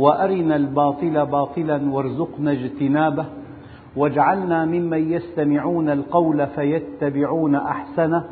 وأرنا 0.00 0.56
الباطل 0.56 1.26
باطلا 1.26 1.90
وارزقنا 1.90 2.52
اجتنابه 2.52 3.26
واجعلنا 3.96 4.64
ممن 4.64 5.12
يستمعون 5.12 5.90
القول 5.90 6.46
فيتبعون 6.46 7.54
أحسنه 7.54 8.24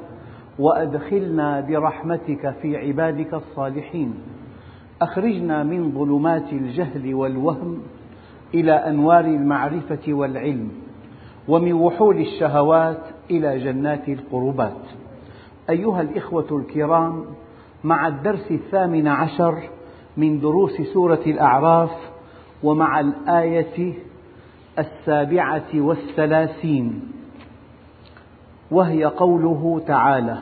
وأدخلنا 0.58 1.60
برحمتك 1.60 2.54
في 2.62 2.77
عبادك 2.77 3.34
الصالحين. 3.34 4.14
أخرجنا 5.02 5.62
من 5.62 5.92
ظلمات 5.92 6.52
الجهل 6.52 7.14
والوهم 7.14 7.78
إلى 8.55 8.72
أنوار 8.72 9.24
المعرفة 9.24 10.12
والعلم 10.12 10.69
ومن 11.48 11.72
وحول 11.72 12.20
الشهوات 12.20 13.02
إلى 13.30 13.58
جنات 13.58 14.08
القربات. 14.08 14.82
أيها 15.70 16.00
الإخوة 16.00 16.46
الكرام 16.52 17.24
مع 17.84 18.08
الدرس 18.08 18.50
الثامن 18.50 19.08
عشر 19.08 19.77
من 20.18 20.40
دروس 20.40 20.82
سورة 20.92 21.22
الأعراف 21.27 21.90
ومع 22.62 23.00
الآية 23.00 23.95
السابعة 24.78 25.70
والثلاثين 25.74 27.12
وهي 28.70 29.05
قوله 29.05 29.83
تعالى 29.86 30.39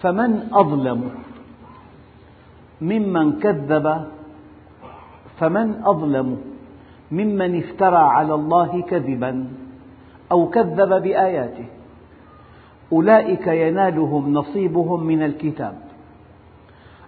فمن 0.00 0.48
أظلم 0.52 1.10
ممن 2.80 3.38
كذب 3.38 4.06
فمن 5.38 5.82
أظلم 5.84 6.38
ممن 7.12 7.58
افترى 7.58 7.96
على 7.96 8.34
الله 8.34 8.82
كذبا 8.82 9.48
أو 10.32 10.48
كذب 10.48 11.02
بآياته 11.02 11.66
أولئك 12.92 13.46
ينالهم 13.46 14.32
نصيبهم 14.32 15.06
من 15.06 15.22
الكتاب. 15.22 15.85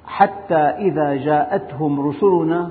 حتى 0.08 0.54
إذا 0.54 1.14
جاءتهم 1.14 2.00
رسلنا 2.08 2.70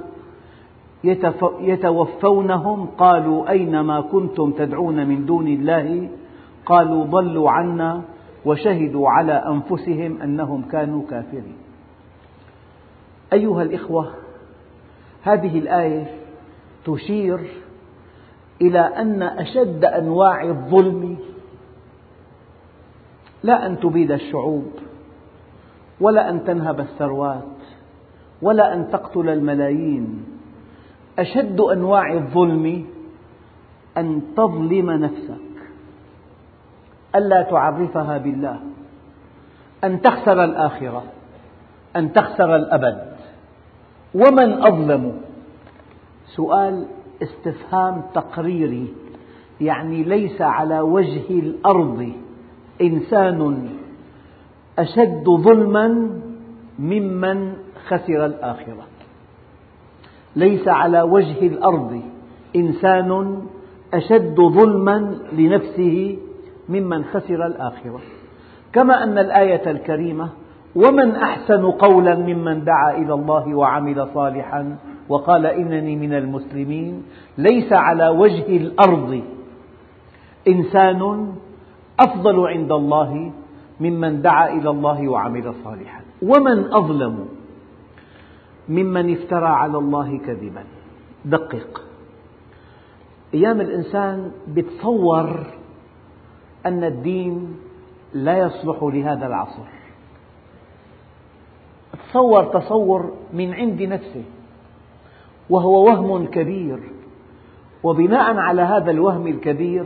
يتوفونهم 1.60 2.86
قالوا 2.86 3.50
أين 3.50 3.80
ما 3.80 4.02
كنتم 4.02 4.52
تدعون 4.52 5.08
من 5.08 5.26
دون 5.26 5.48
الله؟ 5.48 6.10
قالوا 6.66 7.06
ضلوا 7.06 7.52
عنا 7.52 8.02
وشهدوا 8.46 9.10
على 9.10 9.34
أنفسهم 9.34 10.22
أنهم 10.22 10.62
كانوا 10.62 11.02
كافرين. 11.10 11.58
أيها 13.34 13.64
الإخوة 13.64 14.14
هذه 15.24 15.60
الآية 15.60 16.06
تشير 16.86 17.40
إلى 18.62 18.80
أن 18.80 19.22
أشد 19.22 19.86
أنواع 19.86 20.44
الظلم 20.44 21.18
لا 23.44 23.66
أن 23.66 23.80
تبيد 23.80 24.12
الشعوب. 24.12 24.72
ولا 26.02 26.30
أن 26.30 26.44
تنهب 26.44 26.80
الثروات 26.80 27.44
ولا 28.42 28.74
أن 28.74 28.90
تقتل 28.92 29.30
الملايين. 29.30 30.26
أشد 31.20 31.60
أنواع 31.60 32.14
الظلم 32.14 32.86
أن 33.98 34.22
تظلم 34.38 34.92
نفسك 34.92 35.48
ألا 37.16 37.42
تعرفها 37.42 38.18
بالله 38.18 38.60
أن 39.84 40.02
تخسر 40.02 40.44
الآخرة 40.44 41.04
أن 41.96 42.14
تخسر 42.14 42.56
الأبد. 42.56 43.08
ومن 44.16 44.54
أظلم؟ 44.64 45.22
سؤال 46.36 46.86
استفهام 47.24 48.02
تقريري 48.14 48.94
يعني 49.62 50.04
ليس 50.04 50.42
على 50.42 50.80
وجه 50.80 51.30
الأرض 51.30 52.12
إنسان 52.82 53.70
أشد 54.80 55.24
ظلما 55.24 56.10
ممن 56.80 57.54
خسر 57.88 58.26
الآخرة. 58.26 58.84
ليس 60.36 60.68
على 60.68 61.02
وجه 61.02 61.48
الأرض 61.48 62.02
إنسان 62.56 63.42
أشد 63.94 64.36
ظلما 64.36 65.16
لنفسه 65.34 66.18
ممن 66.70 67.04
خسر 67.04 67.46
الآخرة. 67.46 68.02
كما 68.74 69.04
أن 69.04 69.18
الآية 69.18 69.72
الكريمة 69.72 70.30
ومن 70.76 71.16
أحسن 71.16 71.72
قولا 71.72 72.16
ممن 72.16 72.64
دعا 72.64 72.92
إلى 72.92 73.14
الله 73.14 73.56
وعمل 73.56 74.08
صالحا 74.14 74.78
وقال 75.10 75.46
إنني 75.46 75.96
من 75.96 76.14
المسلمين. 76.14 77.04
ليس 77.38 77.74
على 77.74 78.08
وجه 78.10 78.58
الأرض 78.58 79.22
إنسان 80.48 81.32
أفضل 82.00 82.48
عند 82.48 82.72
الله 82.72 83.32
ممن 83.80 84.22
دعا 84.22 84.50
إلى 84.50 84.70
الله 84.70 85.08
وعمل 85.08 85.54
صالحا. 85.64 86.02
ومن 86.22 86.74
أظلم 86.74 87.28
ممن 88.70 89.14
افترى 89.14 89.48
على 89.48 89.78
الله 89.78 90.18
كذبا. 90.18 90.64
دقق. 91.26 91.82
أيام 93.34 93.62
الإنسان 93.62 94.32
يتصور 94.56 95.48
أن 96.66 96.84
الدين 96.84 97.58
لا 98.14 98.38
يصلح 98.38 98.84
لهذا 98.84 99.28
العصر. 99.28 99.68
تصور 102.10 102.44
تصور 102.44 103.14
من 103.34 103.54
عند 103.54 103.82
نفسه. 103.82 104.24
وهو 105.50 105.86
وهم 105.86 106.26
كبير. 106.26 106.80
وبناء 107.84 108.36
على 108.36 108.62
هذا 108.62 108.92
الوهم 108.92 109.28
الكبير 109.28 109.86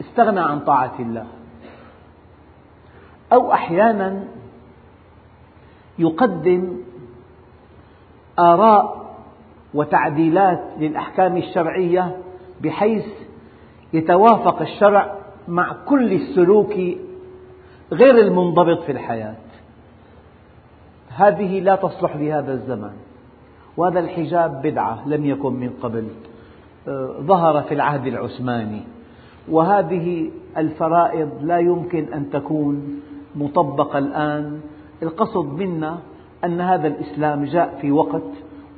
استغنى 0.00 0.40
عن 0.40 0.60
طاعة 0.60 0.94
الله. 1.00 1.26
أو 3.32 3.52
أحيانا 3.52 4.24
يقدم 5.98 6.76
آراء 8.38 9.02
وتعديلات 9.74 10.64
للأحكام 10.78 11.36
الشرعية 11.36 12.16
بحيث 12.60 13.06
يتوافق 13.92 14.62
الشرع 14.62 15.14
مع 15.48 15.76
كل 15.86 16.12
السلوك 16.12 16.72
غير 17.92 18.18
المنضبط 18.18 18.82
في 18.82 18.92
الحياة. 18.92 19.34
هذه 21.08 21.60
لا 21.60 21.76
تصلح 21.76 22.16
لهذا 22.16 22.52
الزمن 22.52 22.92
وهذا 23.76 24.00
الحجاب 24.00 24.62
بدعة 24.62 25.08
لم 25.08 25.26
يكن 25.26 25.52
من 25.52 25.70
قبل 25.82 26.08
ظهر 27.20 27.62
في 27.62 27.74
العهد 27.74 28.06
العثماني 28.06 28.82
وهذه 29.48 30.30
الفرائض 30.56 31.30
لا 31.42 31.58
يمكن 31.58 32.12
أن 32.12 32.30
تكون 32.30 33.00
مطبقة 33.36 33.98
الآن. 33.98 34.60
القصد 35.02 35.46
منا 35.46 35.98
أن 36.44 36.60
هذا 36.60 36.86
الإسلام 36.88 37.44
جاء 37.44 37.78
في 37.80 37.90
وقت 37.90 38.22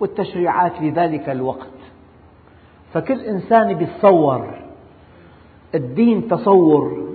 والتشريعات 0.00 0.72
لذلك 0.82 1.28
الوقت. 1.28 1.66
فكل 2.92 3.20
إنسان 3.20 3.70
يتصور 3.70 4.46
الدين 5.74 6.28
تصور 6.28 7.08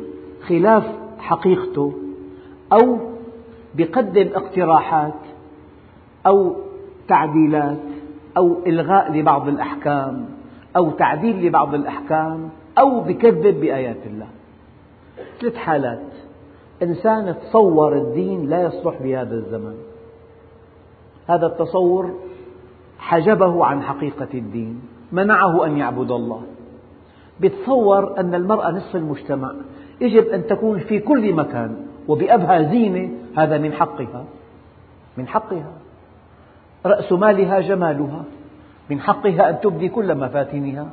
خلاف 0.47 0.83
حقيقته 1.19 1.93
أو 2.73 2.97
يقدم 3.77 4.29
اقتراحات 4.35 5.13
أو 6.27 6.55
تعديلات 7.07 7.77
أو 8.37 8.57
إلغاء 8.67 9.11
لبعض 9.11 9.47
الأحكام 9.47 10.25
أو 10.75 10.91
تعديل 10.91 11.45
لبعض 11.45 11.73
الأحكام 11.73 12.49
أو 12.79 13.09
يكذب 13.09 13.61
بآيات 13.61 14.05
الله. 14.05 14.27
ثلاث 15.41 15.55
حالات. 15.55 16.08
إنسان 16.83 17.35
تصور 17.43 17.97
الدين 17.97 18.49
لا 18.49 18.61
يصلح 18.61 19.01
بهذا 19.01 19.35
الزمن. 19.35 19.75
هذا 21.27 21.45
التصور 21.45 22.13
حجبه 22.99 23.65
عن 23.65 23.81
حقيقة 23.81 24.27
الدين 24.33 24.81
منعه 25.11 25.65
أن 25.65 25.77
يعبد 25.77 26.11
الله. 26.11 26.41
يتصور 27.41 28.19
أن 28.19 28.35
المرأة 28.35 28.71
نصف 28.71 28.95
المجتمع 28.95 29.51
يجب 30.01 30.27
أن 30.27 30.47
تكون 30.47 30.79
في 30.79 30.99
كل 30.99 31.33
مكان 31.33 31.85
وبأبهى 32.07 32.69
زينة 32.69 33.09
هذا 33.37 33.57
من 33.57 33.73
حقها. 33.73 34.25
من 35.17 35.27
حقها. 35.27 35.73
رأس 36.85 37.11
مالها 37.11 37.59
جمالها. 37.59 38.23
من 38.89 38.99
حقها 38.99 39.49
أن 39.49 39.59
تبدي 39.59 39.89
كل 39.89 40.15
مفاتنها 40.15 40.87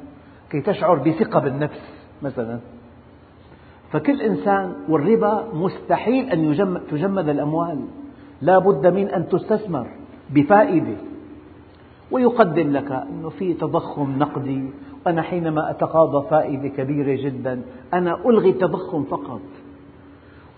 كي 0.51 0.61
تشعر 0.61 0.95
بثقة 0.95 1.41
بالنفس 1.41 1.81
مثلا. 2.23 2.59
فكل 3.93 4.23
إنسان 4.23 4.73
والربا 4.89 5.45
مستحيل 5.53 6.31
أن 6.31 6.81
تجمد 6.91 7.29
الأموال. 7.29 7.79
لا 8.43 8.59
بد 8.59 8.87
من 8.87 9.09
أن 9.09 9.29
تستثمر 9.29 9.87
بفائدة. 10.31 10.97
ويقدم 12.11 12.73
لك 12.73 12.93
أنه 12.93 13.29
في 13.29 13.55
تضخم 13.55 14.19
نقدي. 14.19 14.65
أنا 15.07 15.23
حينما 15.23 15.71
أتقاضى 15.71 16.29
فائدة 16.31 16.69
كبيرة 16.69 17.23
جدا 17.23 17.63
أنا 17.95 18.19
ألغي 18.27 18.51
التضخم 18.51 19.05
فقط. 19.05 19.41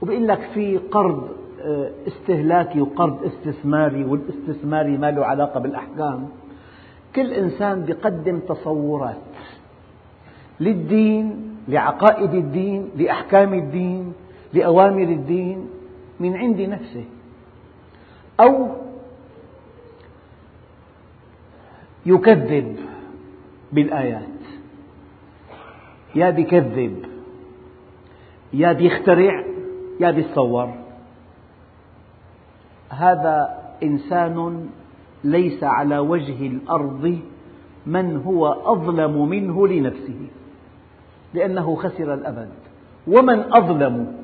وبيقول 0.02 0.28
لك 0.28 0.40
في 0.54 0.78
قرض 0.78 1.28
آه، 1.62 1.90
استهلاكي 2.06 2.80
وقرض 2.80 3.25
استثماري 3.25 4.04
والاستثماري 4.04 4.96
ما 4.96 5.10
له 5.10 5.25
علاقة 5.25 5.60
بالأحكام. 5.60 6.28
كل 7.16 7.32
إنسان 7.32 7.84
يقدم 7.88 8.38
تصورات 8.38 9.16
للدين 10.60 11.57
لعقائد 11.69 12.35
الدين 12.35 12.91
لأحكام 12.97 13.55
الدين 13.55 14.12
لأوامر 14.55 15.03
الدين 15.03 15.69
من 16.20 16.37
عند 16.37 16.61
نفسه. 16.61 17.05
أو 18.41 18.69
يكذب 22.06 22.76
بالآيات. 23.73 24.38
يا 26.15 26.31
بيكذب 26.31 27.05
يا 28.53 28.73
بيخترع 28.73 29.44
يا 30.00 30.11
بيتصور. 30.11 30.75
هذا 32.91 33.59
إنسان 33.82 34.69
ليس 35.25 35.64
على 35.64 35.99
وجه 35.99 36.47
الأرض 36.47 37.19
من 37.87 38.17
هو 38.17 38.47
أظلم 38.47 39.29
منه 39.29 39.69
لنفسه. 39.69 40.26
لأنه 41.34 41.76
خسر 41.76 42.14
الأبد. 42.14 42.48
ومن 43.06 43.44
أظلم 43.52 44.16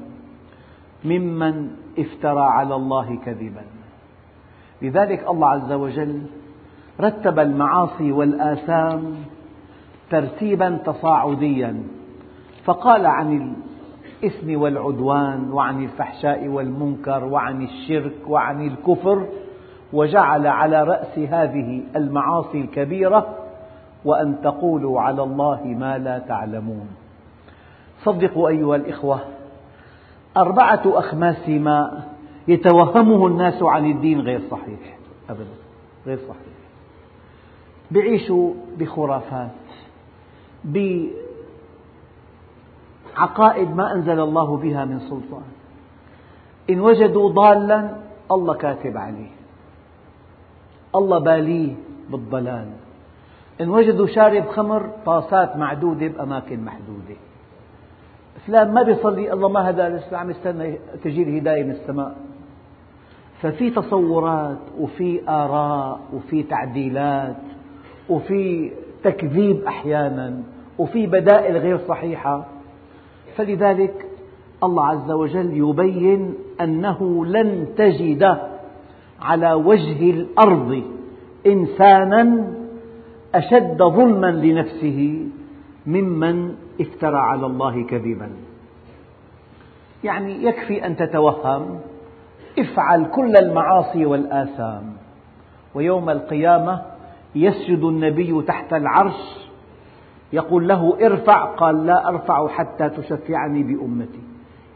ممن 1.04 1.70
افترى 1.98 2.44
على 2.44 2.74
الله 2.74 3.18
كذبا. 3.24 3.62
لذلك 4.82 5.28
الله 5.30 5.48
عز 5.48 5.72
وجل 5.72 6.22
رتب 7.00 7.38
المعاصي 7.38 8.12
والآثام 8.12 9.14
ترتيبا 10.10 10.78
تصاعديا. 10.86 11.82
فقال 12.64 13.06
عن 13.06 13.54
الإثم 14.24 14.60
والعدوان 14.60 15.52
وعن 15.52 15.84
الفحشاء 15.84 16.48
والمنكر 16.48 17.24
وعن 17.24 17.62
الشرك 17.62 18.14
وعن 18.28 18.66
الكفر 18.66 19.26
وجعل 19.92 20.46
على 20.46 20.84
رأس 20.84 21.18
هذه 21.18 21.82
المعاصي 21.96 22.60
الكبيرة 22.60 23.43
وأن 24.04 24.40
تقولوا 24.42 25.00
على 25.00 25.22
الله 25.22 25.64
ما 25.64 25.98
لا 25.98 26.18
تعلمون. 26.18 26.88
صدقوا 28.04 28.48
أيها 28.48 28.76
الإخوة 28.76 29.20
أربعة 30.36 30.82
أخماس 30.86 31.48
ماء 31.48 32.14
يتوهمه 32.48 33.26
الناس 33.26 33.62
عن 33.62 33.90
الدين 33.90 34.20
غير 34.20 34.40
صحيح 34.50 34.98
أبدا 35.30 35.54
غير 36.06 36.18
صحيح. 36.18 36.54
يعيشوا 37.92 38.54
بخرافات 38.78 39.50
بعقائد 43.14 43.76
ما 43.76 43.92
أنزل 43.92 44.20
الله 44.20 44.56
بها 44.56 44.84
من 44.84 45.00
سلطان. 45.00 45.44
إن 46.70 46.80
وجدوا 46.80 47.30
ضالا 47.30 47.96
الله 48.32 48.54
كاتب 48.54 48.96
عليه. 48.96 49.30
الله 50.94 51.18
باليه 51.18 51.74
بالضلال. 52.10 52.70
إن 53.60 53.68
وجدوا 53.68 54.06
شارب 54.06 54.46
خمر 54.46 54.90
طاسات 55.06 55.56
معدودة 55.56 56.06
بأماكن 56.06 56.64
محدودة. 56.64 57.16
فلان 58.46 58.74
ما 58.74 58.82
بيصلي 58.82 59.32
الله 59.32 59.48
ما 59.48 59.70
هدى 59.70 60.00
عم 60.12 60.30
يستنى 60.30 60.78
تجي 61.04 61.22
الهداية 61.22 61.62
من 61.64 61.70
السماء. 61.70 62.16
ففي 63.42 63.70
تصورات 63.70 64.58
وفي 64.78 65.28
آراء 65.28 66.00
وفي 66.12 66.42
تعديلات 66.42 67.36
وفي 68.08 68.70
تكذيب 69.04 69.64
أحيانا 69.64 70.42
وفي 70.78 71.06
بدائل 71.06 71.56
غير 71.56 71.78
صحيحة. 71.78 72.46
فلذلك 73.36 74.06
الله 74.62 74.86
عز 74.86 75.10
وجل 75.10 75.56
يبين 75.56 76.34
أنه 76.60 77.26
لن 77.26 77.66
تجد 77.76 78.38
على 79.20 79.52
وجه 79.52 80.10
الأرض 80.10 80.82
إنسانا 81.46 82.54
أشد 83.34 83.82
ظلما 83.82 84.26
لنفسه 84.26 85.28
ممن 85.86 86.54
افترى 86.80 87.16
على 87.16 87.46
الله 87.46 87.82
كذبا. 87.86 88.30
يعني 90.04 90.44
يكفي 90.44 90.86
أن 90.86 90.96
تتوهم 90.96 91.80
افعل 92.58 93.06
كل 93.06 93.36
المعاصي 93.36 94.06
والآثام 94.06 94.92
ويوم 95.74 96.10
القيامة 96.10 96.82
يسجد 97.34 97.84
النبي 97.84 98.42
تحت 98.42 98.72
العرش 98.72 99.48
يقول 100.32 100.68
له 100.68 101.06
ارفع 101.06 101.44
قال 101.44 101.86
لا 101.86 102.08
أرفع 102.08 102.48
حتى 102.48 102.88
تشفعني 102.88 103.62
بأمتي. 103.62 104.20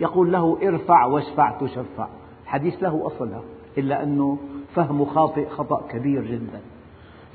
يقول 0.01 0.33
له 0.33 0.59
ارفع 0.63 1.05
واشفع 1.05 1.51
تشفع. 1.61 2.09
الحديث 2.45 2.83
له 2.83 3.07
أصلها 3.07 3.43
إلا 3.79 4.03
أنه 4.03 4.39
فهم 4.75 5.05
خاطئ 5.05 5.49
خطأ 5.49 5.83
كبير 5.91 6.25
جدا. 6.25 6.61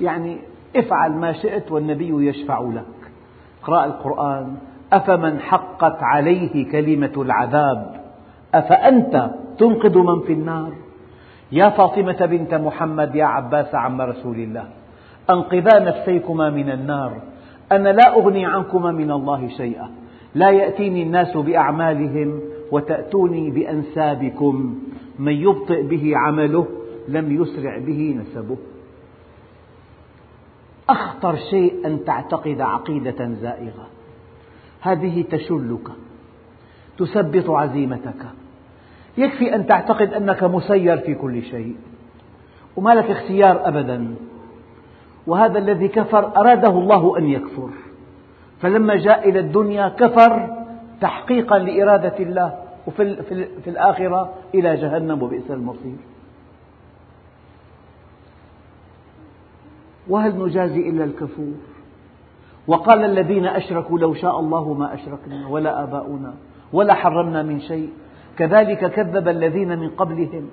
يعني 0.00 0.38
افعل 0.76 1.12
ما 1.12 1.32
شئت 1.32 1.72
والنبي 1.72 2.28
يشفع 2.28 2.60
لك. 2.60 3.10
اقرأ 3.62 3.84
القرآن. 3.84 4.56
أفمن 4.92 5.40
حقت 5.40 6.02
عليه 6.02 6.70
كلمة 6.72 7.12
العذاب؟ 7.16 8.00
أفأنت 8.54 9.30
تنقذ 9.58 9.98
من 9.98 10.20
في 10.20 10.32
النار؟ 10.32 10.72
يا 11.52 11.68
فاطمة 11.68 12.26
بنت 12.26 12.54
محمد 12.54 13.14
يا 13.14 13.24
عباس 13.24 13.74
عم 13.74 14.00
رسول 14.00 14.36
الله 14.36 14.64
أنقذا 15.30 15.78
نفسيكما 15.78 16.50
من 16.50 16.70
النار. 16.70 17.12
أنا 17.72 17.88
لا 17.88 18.14
أغني 18.14 18.46
عنكما 18.46 18.92
من 18.92 19.10
الله 19.10 19.48
شيئا. 19.48 19.90
لا 20.34 20.50
يأتيني 20.50 21.02
الناس 21.02 21.36
بأعمالهم 21.36 22.40
وتأتوني 22.72 23.50
بأنسابكم. 23.50 24.74
من 25.18 25.32
يبطئ 25.32 25.82
به 25.82 26.12
عمله 26.16 26.66
لم 27.08 27.42
يسرع 27.42 27.78
به 27.78 28.20
نسبه. 28.20 28.56
أخطر 30.88 31.36
شيء 31.50 31.86
أن 31.86 32.04
تعتقد 32.04 32.60
عقيدة 32.60 33.28
زائغة. 33.40 33.86
هذه 34.80 35.24
تشلك 35.30 35.88
تثبط 36.98 37.50
عزيمتك. 37.50 38.26
يكفي 39.18 39.54
أن 39.54 39.66
تعتقد 39.66 40.12
أنك 40.12 40.44
مسير 40.44 40.98
في 40.98 41.14
كل 41.14 41.42
شيء 41.42 41.76
وما 42.76 42.94
لك 42.94 43.10
اختيار 43.10 43.68
أبدا. 43.68 44.14
وهذا 45.26 45.58
الذي 45.58 45.88
كفر 45.88 46.36
أراده 46.36 46.78
الله 46.78 47.18
أن 47.18 47.26
يكفر. 47.26 47.70
فلما 48.60 48.96
جاء 48.96 49.28
إلى 49.28 49.38
الدنيا 49.38 49.88
كفر 49.88 50.64
تحقيقا 51.00 51.58
لإرادة 51.58 52.18
الله 52.18 52.58
وفي 52.86 53.22
في 53.64 53.70
الآخرة 53.70 54.32
إلى 54.54 54.76
جهنم 54.76 55.22
وبئس 55.22 55.50
المصير. 55.50 55.96
وهل 60.08 60.38
نجازي 60.38 60.88
إلا 60.88 61.04
الكفور؟ 61.04 61.54
وقال 62.66 63.04
الذين 63.04 63.46
أشركوا 63.46 63.98
لو 63.98 64.14
شاء 64.14 64.40
الله 64.40 64.74
ما 64.74 64.94
أشركنا 64.94 65.48
ولا 65.48 65.82
آباؤنا 65.82 66.34
ولا 66.72 66.94
حرمنا 66.94 67.42
من 67.42 67.60
شيء. 67.60 67.90
كذلك 68.38 68.90
كذب 68.90 69.28
الذين 69.28 69.78
من 69.78 69.88
قبلهم 69.88 70.48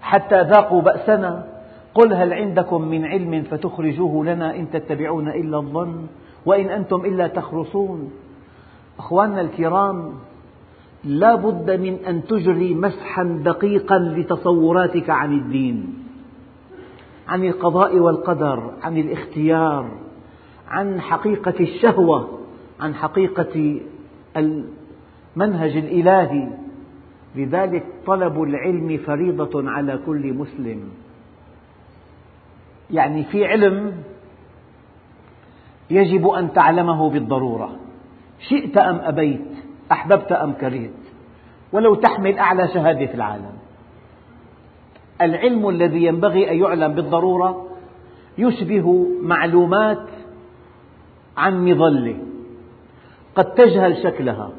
حتى 0.00 0.42
ذاقوا 0.42 0.82
بأسنا. 0.82 1.46
قل 1.94 2.12
هل 2.12 2.32
عندكم 2.32 2.82
من 2.82 3.04
علم 3.04 3.42
فتخرجوه 3.42 4.24
لنا 4.24 4.56
إن 4.56 4.70
تتبعون 4.70 5.28
إلا 5.28 5.56
الظن 5.56 6.06
وإن 6.46 6.68
أنتم 6.68 7.04
إلا 7.04 7.26
تخرصون. 7.26 8.10
أخواننا 8.98 9.40
الكرام 9.40 10.12
لا 11.04 11.34
بد 11.34 11.70
من 11.70 11.94
أن 12.08 12.24
تجري 12.24 12.74
مسحا 12.74 13.40
دقيقا 13.44 13.98
لتصوراتك 13.98 15.10
عن 15.10 15.32
الدين. 15.32 16.07
عن 17.28 17.44
القضاء 17.44 17.96
والقدر 17.96 18.72
عن 18.82 18.96
الاختيار 18.96 19.90
عن 20.68 21.00
حقيقة 21.00 21.54
الشهوة 21.60 22.38
عن 22.80 22.94
حقيقة 22.94 23.80
المنهج 24.36 25.76
الإلهي. 25.76 26.48
لذلك 27.34 27.84
طلب 28.06 28.42
العلم 28.42 28.98
فريضة 29.06 29.70
على 29.70 29.98
كل 30.06 30.32
مسلم. 30.32 30.88
يعني 32.90 33.24
في 33.24 33.44
علم 33.44 34.02
يجب 35.90 36.28
أن 36.28 36.52
تعلمه 36.52 37.10
بالضرورة. 37.10 37.76
شئت 38.48 38.76
أم 38.76 38.96
أبيت 38.96 39.46
أحببت 39.92 40.32
أم 40.32 40.52
كرهت 40.52 40.90
ولو 41.72 41.94
تحمل 41.94 42.38
أعلى 42.38 42.68
شهادة 42.68 43.06
في 43.06 43.14
العالم. 43.14 43.57
العلم 45.22 45.68
الذي 45.68 46.04
ينبغي 46.04 46.50
أن 46.50 46.58
يعلم 46.58 46.94
بالضرورة 46.94 47.66
يشبه 48.38 49.06
معلومات 49.22 50.06
عن 51.36 51.64
مظلة. 51.64 52.16
قد 53.34 53.54
تجهل 53.54 53.96
شكلها 54.02 54.50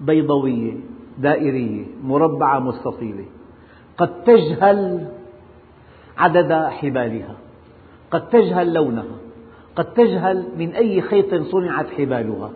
بيضوية 0.00 0.72
دائرية 1.18 1.84
مربعة 2.04 2.58
مستطيلة. 2.58 3.24
قد 3.98 4.24
تجهل 4.24 5.08
عدد 6.18 6.52
حبالها. 6.52 7.36
قد 8.10 8.28
تجهل 8.28 8.74
لونها. 8.74 9.16
قد 9.76 9.84
تجهل 9.84 10.48
من 10.58 10.70
أي 10.70 11.00
خيط 11.00 11.34
صنعت 11.34 11.90
حبالها. 11.90 12.50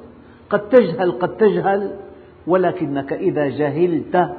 قد 0.50 0.68
تجهل 0.68 1.12
قد 1.12 1.36
تجهل 1.36 1.96
ولكنك 2.46 3.12
إذا 3.12 3.48
جهلت 3.48 4.30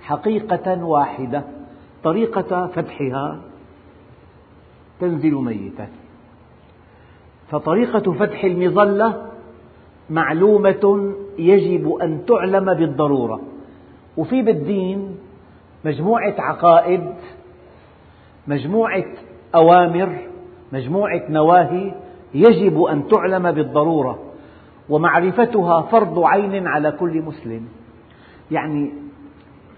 حقيقة 0.00 0.84
واحدة. 0.84 1.57
طريقة 2.04 2.66
فتحها 2.66 3.40
تنزل 5.00 5.34
ميتا 5.34 5.88
فطريقة 7.50 8.12
فتح 8.12 8.44
المظلة 8.44 9.26
معلومة 10.10 11.14
يجب 11.38 11.94
أن 12.02 12.24
تعلم 12.26 12.74
بالضرورة. 12.74 13.40
وفي 14.16 14.42
بالدين 14.42 15.16
مجموعة 15.84 16.34
عقائد 16.38 17.14
مجموعة 18.46 19.04
أوامر 19.54 20.18
مجموعة 20.72 21.22
نواهي 21.30 21.94
يجب 22.34 22.82
أن 22.82 23.08
تعلم 23.08 23.52
بالضرورة. 23.52 24.18
ومعرفتها 24.88 25.82
فرض 25.82 26.18
عين 26.18 26.66
على 26.66 26.92
كل 26.92 27.22
مسلم. 27.22 27.68
يعني 28.50 28.92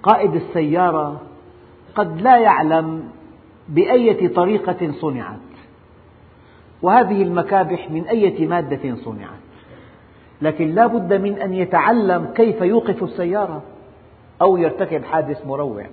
قائد 0.03 0.35
السيارة 0.35 1.21
قد 1.95 2.21
لا 2.21 2.39
يعلم 2.39 3.03
بأية 3.69 4.29
طريقة 4.35 4.93
صنعت. 4.93 5.39
وهذه 6.83 7.23
المكابح 7.23 7.91
من 7.91 8.05
أية 8.05 8.47
مادة 8.47 8.95
صنعت. 8.95 9.41
لكن 10.43 10.75
لا 10.75 10.87
بد 10.87 11.13
من 11.13 11.39
أن 11.39 11.55
يتعلم 11.55 12.27
كيف 12.35 12.61
يوقف 12.61 13.03
السيارة 13.03 13.63
أو 14.43 14.57
يرتكب 14.57 15.05
حادث 15.05 15.47
مروع. 15.47 15.87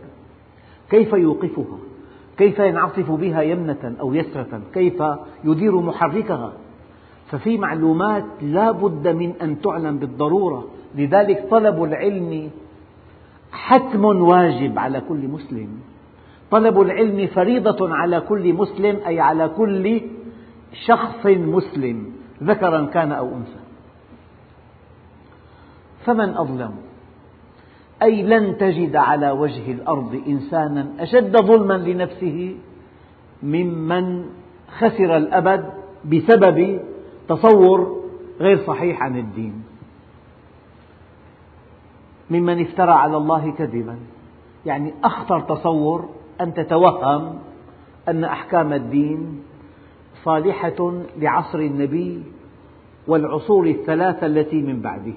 كيف 0.89 1.13
يوقفها؟ 1.13 1.77
كيف 2.37 2.59
ينعطف 2.59 3.11
بها 3.11 3.41
يمنة 3.41 3.95
أو 3.99 4.13
يسرة؟ 4.13 4.61
كيف 4.73 5.03
يدير 5.43 5.75
محركها؟ 5.75 6.53
ففي 7.31 7.57
معلومات 7.57 8.23
لا 8.41 8.71
بد 8.71 9.07
من 9.07 9.33
أن 9.41 9.61
تعلم 9.61 9.97
بالضرورة. 9.97 10.67
لذلك 10.95 11.47
طلب 11.49 11.83
العلم 11.83 12.49
حتم 13.51 14.05
واجب 14.05 14.79
على 14.79 15.01
كل 15.09 15.27
مسلم. 15.27 15.79
طلب 16.51 16.81
العلم 16.81 17.27
فريضة 17.27 17.95
على 17.95 18.21
كل 18.21 18.53
مسلم 18.53 18.99
أي 19.07 19.19
على 19.19 19.49
كل 19.49 20.01
شخص 20.85 21.25
مسلم 21.25 22.11
ذكرا 22.43 22.85
كان 22.85 23.11
أو 23.11 23.27
أنثى. 23.27 23.59
فمن 26.05 26.29
أظلم؟ 26.29 26.75
أي 28.01 28.23
لن 28.23 28.57
تجد 28.57 28.95
على 28.95 29.31
وجه 29.31 29.71
الأرض 29.71 30.21
إنسانا 30.27 30.87
أشد 30.99 31.37
ظلما 31.37 31.73
لنفسه 31.73 32.55
ممن 33.43 34.25
خسر 34.77 35.17
الأبد 35.17 35.65
بسبب 36.05 36.79
تصور 37.29 38.03
غير 38.39 38.57
صحيح 38.67 39.03
عن 39.03 39.17
الدين. 39.17 39.63
ممن 42.29 42.61
افترى 42.61 42.91
على 42.91 43.17
الله 43.17 43.51
كذبا. 43.51 43.97
يعني 44.65 44.93
أخطر 45.03 45.39
تصور 45.41 46.09
أن 46.41 46.53
تتوهم 46.53 47.39
أن 48.07 48.23
أحكام 48.23 48.73
الدين 48.73 49.43
صالحة 50.23 51.01
لعصر 51.17 51.59
النبي 51.59 52.23
والعصور 53.07 53.67
الثلاثة 53.67 54.27
التي 54.27 54.61
من 54.61 54.81
بعده. 54.81 55.13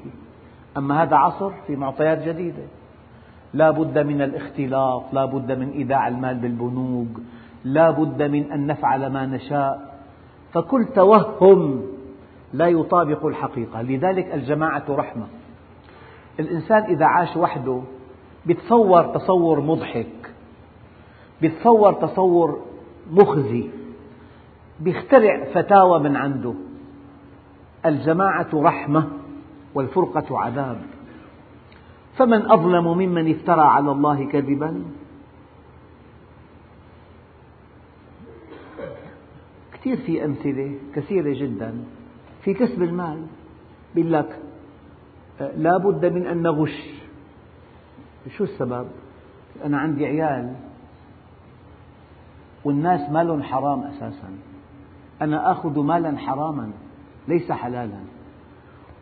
أما 0.77 1.03
هذا 1.03 1.17
عصر 1.17 1.51
في 1.67 1.77
معطيات 1.77 2.29
جديدة. 2.29 2.63
لا 3.55 3.71
بد 3.71 3.99
من 3.99 4.23
الاختلاط 4.23 5.03
لا 5.13 5.25
بد 5.25 5.53
من 5.53 5.71
إيداع 5.71 6.09
المال 6.09 6.39
بالبنوك 6.39 7.21
لا 7.65 7.91
بد 7.91 8.23
من 8.23 8.53
أن 8.53 8.67
نفعل 8.67 9.13
ما 9.13 9.27
نشاء. 9.27 10.01
فكل 10.53 10.87
توهم 10.95 11.83
لا 12.53 12.67
يطابق 12.67 13.27
الحقيقة. 13.27 13.83
لذلك 13.83 14.35
الجماعة 14.35 14.85
رحمة. 14.89 15.27
الإنسان 16.41 16.83
إذا 16.83 17.07
عاش 17.07 17.37
وحده 17.37 17.81
يتصور 18.47 19.03
تصور 19.03 19.61
مضحك. 19.61 20.30
يتصور 21.43 21.93
تصور 21.93 22.61
مخزي 23.11 23.71
يخترع 24.87 25.45
فتاوى 25.45 25.99
من 26.01 26.17
عنده. 26.17 26.55
الجماعة 27.87 28.49
رحمة 28.55 29.09
والفرقة 29.75 30.39
عذاب. 30.39 30.83
فمن 32.17 32.51
أظلم 32.51 32.85
ممن 32.85 33.31
افترى 33.31 33.61
على 33.61 33.93
الله 33.93 34.25
كذبا؟ 34.25 34.85
كثير 39.73 39.97
في 39.97 40.25
أمثلة 40.25 40.75
كثيرة 40.95 41.33
جدا. 41.39 41.85
في 42.43 42.55
كسب 42.55 42.83
المال 42.83 43.27
يقول 43.95 44.13
لك 44.13 44.39
لا 45.41 45.77
بد 45.77 46.07
من 46.07 46.27
أن 46.27 46.43
نغش. 46.43 47.01
شو 48.37 48.45
السبب؟ 48.45 48.87
أنا 49.65 49.79
عندي 49.79 50.07
عيال 50.07 50.55
والناس 52.65 53.11
مالهم 53.11 53.43
حرام 53.43 53.83
أساسا. 53.83 54.29
أنا 55.23 55.53
آخذ 55.53 55.81
مالا 55.81 56.19
حراما 56.19 56.71
ليس 57.29 57.53
حلالا. 57.53 58.01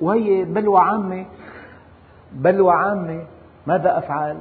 وهي 0.00 0.44
بلوى 0.44 0.80
عامة 0.80 1.26
بلوى 2.32 2.72
عامة 2.72 3.26
ماذا 3.66 3.98
أفعل؟ 3.98 4.36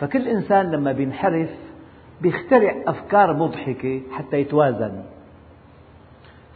فكل 0.00 0.28
إنسان 0.28 0.70
لما 0.70 0.92
بينحرف 0.92 1.50
بيخترع 2.20 2.82
أفكار 2.86 3.32
مضحكة 3.32 4.02
حتى 4.12 4.36
يتوازن. 4.40 5.02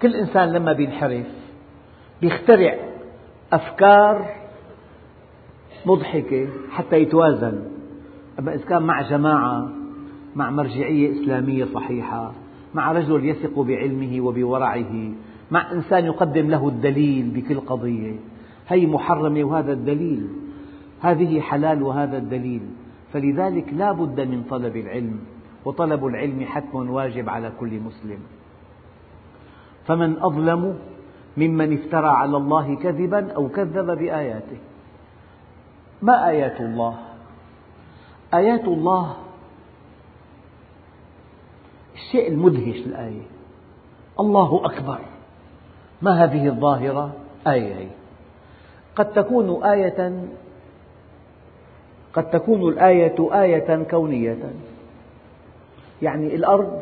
كل 0.02 0.14
إنسان 0.14 0.52
لما 0.52 0.72
بينحرف 0.72 1.26
بيخترع 2.20 2.74
أفكار 3.52 4.34
مضحكة 5.86 6.48
حتى 6.70 6.96
يتوازن. 6.96 7.62
أما 8.38 8.54
إذا 8.54 8.64
كان 8.64 8.82
مع 8.82 9.02
جماعة 9.02 9.79
مع 10.36 10.50
مرجعية 10.50 11.12
إسلامية 11.12 11.64
صحيحة 11.64 12.32
مع 12.74 12.92
رجل 12.92 13.24
يثق 13.24 13.60
بعلمه 13.60 14.20
وبورعه 14.20 15.12
مع 15.50 15.72
إنسان 15.72 16.04
يقدم 16.04 16.50
له 16.50 16.68
الدليل 16.68 17.30
بكل 17.30 17.60
قضية. 17.60 18.14
هي 18.68 18.86
محرمة 18.86 19.44
وهذا 19.44 19.72
الدليل. 19.72 20.28
هذه 21.00 21.40
حلال 21.40 21.82
وهذا 21.82 22.18
الدليل. 22.18 22.62
فلذلك 23.12 23.74
لا 23.74 23.92
بد 23.92 24.20
من 24.20 24.42
طلب 24.42 24.76
العلم 24.76 25.18
وطلب 25.64 26.06
العلم 26.06 26.44
حتم 26.44 26.90
واجب 26.90 27.28
على 27.28 27.52
كل 27.60 27.80
مسلم. 27.80 28.18
فمن 29.86 30.16
أظلم 30.18 30.78
ممن 31.36 31.72
افترى 31.72 32.08
على 32.08 32.36
الله 32.36 32.74
كذبا 32.74 33.32
أو 33.32 33.48
كذب 33.48 33.86
بآياته. 33.86 34.58
ما 36.02 36.28
آيات 36.28 36.60
الله؟ 36.60 36.94
آيات 38.34 38.64
الله 38.64 39.16
الشيء 42.10 42.28
المدهش 42.28 42.76
الآية. 42.86 43.22
الله 44.20 44.60
أكبر. 44.64 44.98
ما 46.02 46.24
هذه 46.24 46.48
الظاهرة؟ 46.48 47.12
آية 47.46 47.88
قد 48.96 49.12
تكون 49.12 49.64
آية 49.64 50.24
قد 52.12 52.30
تكون 52.30 52.68
الآية 52.72 53.42
آية 53.42 53.82
كونية. 53.82 54.38
يعني 56.02 56.34
الأرض 56.34 56.80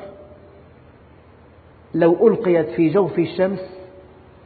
لو 1.94 2.28
ألقيت 2.28 2.68
في 2.68 2.88
جوف 2.88 3.18
الشمس 3.18 3.78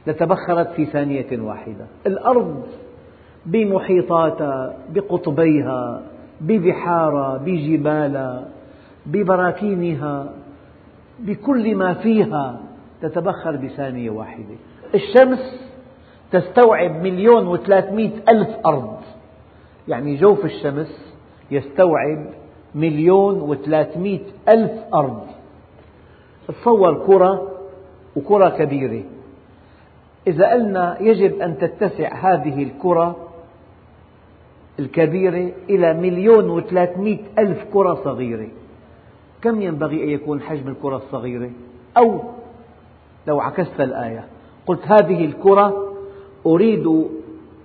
لتبخرت 0.06 0.68
في 0.72 0.86
ثانية 0.86 1.40
واحدة. 1.40 1.86
الأرض 2.06 2.66
بمحيطاتها 3.46 4.76
بقطبيها 4.88 6.02
ببحارها 6.40 7.36
بجبالها 7.36 8.48
ببراكينها 9.06 10.41
بكل 11.18 11.74
ما 11.74 11.94
فيها 11.94 12.60
تتبخر 13.02 13.56
بثانية 13.56 14.10
واحدة. 14.10 14.54
الشمس 14.94 15.70
تستوعب 16.32 17.02
مليون 17.02 17.46
وثلاثمئة 17.46 18.10
ألف 18.28 18.48
أرض. 18.66 18.96
يعني 19.88 20.16
جوف 20.16 20.44
الشمس 20.44 21.14
يستوعب 21.50 22.26
مليون 22.74 23.40
وثلاثمئة 23.40 24.20
ألف 24.48 24.72
أرض. 24.94 25.26
تصور 26.48 27.06
كرة 27.06 27.48
وكرة 28.16 28.48
كبيرة. 28.48 29.02
إذا 30.26 30.50
قلنا 30.50 30.96
يجب 31.00 31.40
أن 31.40 31.58
تتسع 31.58 32.14
هذه 32.14 32.62
الكرة 32.62 33.16
الكبيرة 34.78 35.52
إلى 35.70 35.94
مليون 35.94 36.50
وثلاثمئة 36.50 37.18
ألف 37.38 37.64
كرة 37.72 37.94
صغيرة. 38.04 38.48
كم 39.42 39.62
ينبغي 39.62 40.04
أن 40.04 40.08
يكون 40.08 40.40
حجم 40.40 40.68
الكرة 40.68 40.96
الصغيرة؟ 40.96 41.50
أو 41.96 42.20
لو 43.26 43.40
عكست 43.40 43.80
الآية 43.80 44.24
قلت 44.66 44.80
هذه 44.84 45.24
الكرة 45.24 45.94
أريد 46.46 47.06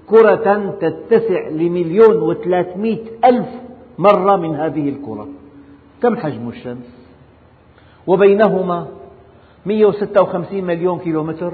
كرة 0.08 0.76
تتسع 0.82 1.48
لمليون 1.48 2.16
وثلاثمئة 2.16 3.04
ألف 3.26 3.48
مرة 3.98 4.36
من 4.36 4.56
هذه 4.56 4.90
الكرة. 4.90 5.28
كم 6.02 6.18
حجم 6.18 6.50
الشمس؟ 6.50 7.08
وبينهما 8.08 8.88
156 9.66 10.64
مليون 10.64 11.00
كيلومتر. 11.00 11.54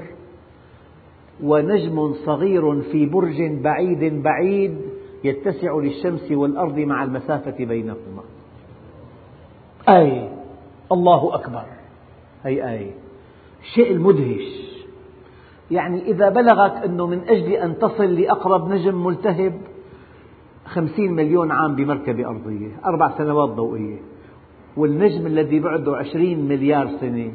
ونجم 1.42 2.14
صغير 2.14 2.80
في 2.80 3.06
برج 3.06 3.42
بعيد 3.42 4.22
بعيد 4.22 4.76
يتسع 5.24 5.76
للشمس 5.76 6.30
والأرض 6.30 6.78
مع 6.78 7.04
المسافة 7.04 7.64
بينهما. 7.64 8.22
آية 9.88 10.28
الله 10.92 11.34
أكبر. 11.34 11.64
هي 12.44 12.70
آية 12.70 12.94
الشيء 13.62 13.92
المدهش 13.92 14.64
يعني 15.70 16.02
إذا 16.02 16.28
بلغك 16.28 16.84
أنه 16.84 17.06
من 17.06 17.28
أجل 17.28 17.52
أن 17.52 17.78
تصل 17.78 18.14
لأقرب 18.14 18.68
نجم 18.68 19.06
ملتهب 19.06 19.60
خمسين 20.66 21.12
مليون 21.12 21.50
عام 21.50 21.76
بمركبة 21.76 22.28
أرضية 22.28 22.68
أربع 22.84 23.18
سنوات 23.18 23.48
ضوئية 23.48 23.98
والنجم 24.76 25.26
الذي 25.26 25.60
بعده 25.60 25.96
عشرين 25.96 26.48
مليار 26.48 26.88
سنة. 27.00 27.32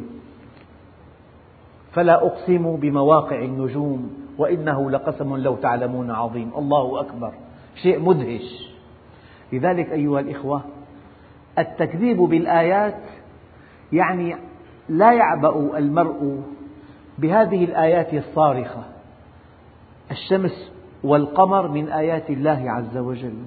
فلا 1.92 2.26
أقسم 2.26 2.76
بمواقع 2.76 3.42
النجوم 3.42 4.14
وإنه 4.38 4.92
لقسم 4.92 5.38
لو 5.38 5.56
تعلمون 5.56 6.12
عظيم. 6.12 6.52
الله 6.58 7.00
أكبر. 7.00 7.34
شيء 7.76 8.00
مدهش. 8.00 8.70
لذلك 9.54 9.92
أيها 9.92 10.20
الإخوة 10.20 10.62
التكذيب 11.60 12.18
بالآيات 12.18 13.02
يعني 13.94 14.36
لا 14.90 15.14
يعبأ 15.14 15.78
المرء 15.78 16.44
بهذه 17.18 17.66
الآيات 17.66 18.14
الصارخة. 18.14 18.84
الشمس 20.12 20.72
والقمر 21.04 21.68
من 21.68 21.90
آيات 21.90 22.30
الله 22.30 22.72
عز 22.72 22.98
وجل 22.98 23.38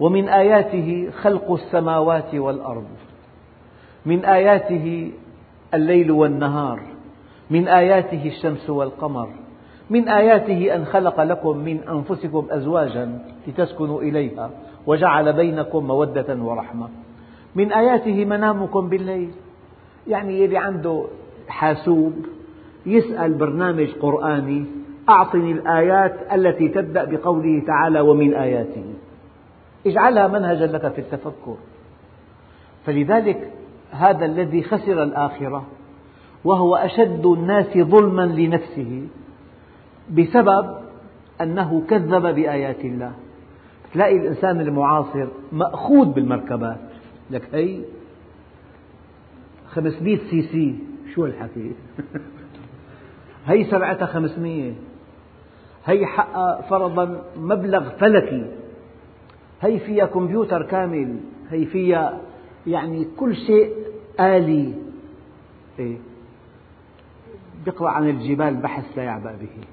ومن 0.00 0.28
آياته 0.28 1.10
خلق 1.22 1.52
السماوات 1.52 2.34
والأرض 2.34 2.86
من 4.06 4.24
آياته 4.24 5.12
الليل 5.74 6.10
والنهار 6.10 6.80
من 7.50 7.68
آياته 7.68 8.26
الشمس 8.26 8.70
والقمر 8.70 9.28
من 9.90 10.08
آياته 10.08 10.74
أن 10.74 10.84
خلق 10.84 11.20
لكم 11.20 11.56
من 11.56 11.80
أنفسكم 11.88 12.46
أزواجا 12.50 13.18
لتسكنوا 13.46 14.02
إليها 14.02 14.50
وجعل 14.86 15.32
بينكم 15.32 15.86
مودة 15.86 16.36
ورحمة. 16.42 16.88
من 17.56 17.72
آياته 17.72 18.24
منامكم 18.24 18.88
بالليل. 18.88 19.30
يعني 20.08 20.40
يلي 20.40 20.58
عنده 20.58 21.04
حاسوب 21.48 22.12
يسأل 22.86 23.34
برنامج 23.34 23.88
قرآني 24.00 24.64
أعطني 25.08 25.52
الآيات 25.52 26.14
التي 26.32 26.68
تبدأ 26.68 27.04
بقوله 27.04 27.62
تعالى 27.66 28.00
ومن 28.00 28.34
آياته. 28.34 28.84
اجعلها 29.86 30.28
منهجا 30.28 30.66
لك 30.66 30.92
في 30.92 31.00
التفكر. 31.00 31.56
فلذلك 32.86 33.50
هذا 33.90 34.24
الذي 34.24 34.62
خسر 34.62 35.02
الآخرة 35.02 35.64
وهو 36.44 36.76
أشد 36.76 37.26
الناس 37.26 37.78
ظلما 37.78 38.22
لنفسه 38.22 39.06
بسبب 40.10 40.74
أنه 41.40 41.82
كذب 41.88 42.34
بآيات 42.34 42.84
الله. 42.84 43.12
تلاقي 43.94 44.16
الإنسان 44.16 44.60
المعاصر 44.60 45.26
مأخوذ 45.52 46.06
بالمركبات. 46.06 46.93
لك 47.34 47.54
هي 47.54 47.80
500 49.68 50.18
سي 50.30 50.42
سي. 50.42 50.78
شو 51.14 51.26
الحكي؟ 51.26 51.72
هي 53.46 53.64
سرعتها 53.64 54.06
500 54.06 54.72
هي 55.86 56.06
حقها 56.06 56.62
فرضا 56.62 57.24
مبلغ 57.36 57.90
فلكي. 57.90 58.52
هي 59.60 59.78
فيها 59.78 60.06
كمبيوتر 60.06 60.62
كامل. 60.62 61.16
هي 61.50 61.66
فيها 61.66 62.20
يعني 62.66 63.06
كل 63.16 63.36
شيء 63.36 63.74
آلي. 64.20 64.74
إيه؟ 65.78 65.96
يقرأ 67.66 67.90
عن 67.90 68.08
الجبال 68.08 68.56
بحث 68.56 68.84
لا 68.96 69.02
يعبأ 69.02 69.32
به. 69.32 69.64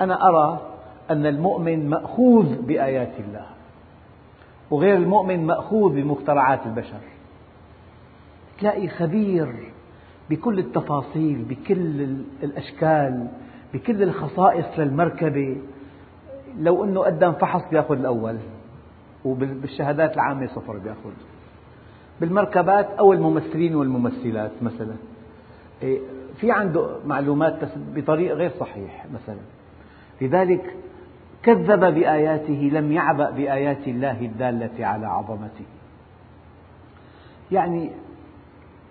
أنا 0.00 0.28
أرى 0.28 0.60
أن 1.10 1.26
المؤمن 1.26 1.90
مأخوذ 1.90 2.62
بآيات 2.62 3.12
الله. 3.20 3.46
وغير 4.70 4.96
المؤمن 4.96 5.46
مأخوذ 5.46 5.92
بمخترعات 5.92 6.66
البشر. 6.66 7.00
تلاقي 8.60 8.88
خبير 8.88 9.54
بكل 10.30 10.58
التفاصيل 10.58 11.44
بكل 11.48 12.16
الأشكال 12.42 13.28
بكل 13.74 14.02
الخصائص 14.02 14.66
للمركبة. 14.78 15.56
لو 16.58 16.84
أنه 16.84 17.00
قدم 17.00 17.32
فحص 17.32 17.62
بيأخذ 17.70 17.98
الأول 17.98 18.36
وبالشهادات 19.24 20.14
العامة 20.14 20.46
صفر 20.46 20.78
بيأخذ. 20.78 21.10
بالمركبات 22.20 22.86
أو 22.98 23.12
الممثلين 23.12 23.74
والممثلات 23.74 24.50
مثلا. 24.62 24.94
إيه، 25.82 25.98
في 26.36 26.50
عنده 26.50 26.96
معلومات 27.06 27.58
بطريق 27.76 28.34
غير 28.34 28.50
صحيح 28.60 29.06
مثلا. 29.14 29.40
لذلك 30.20 30.74
كذب 31.42 31.80
بآياته 31.94 32.70
لم 32.72 32.92
يعبأ 32.92 33.30
بآيات 33.30 33.88
الله 33.88 34.20
الدالة 34.20 34.86
على 34.86 35.06
عظمته. 35.06 35.64
يعني 37.52 37.90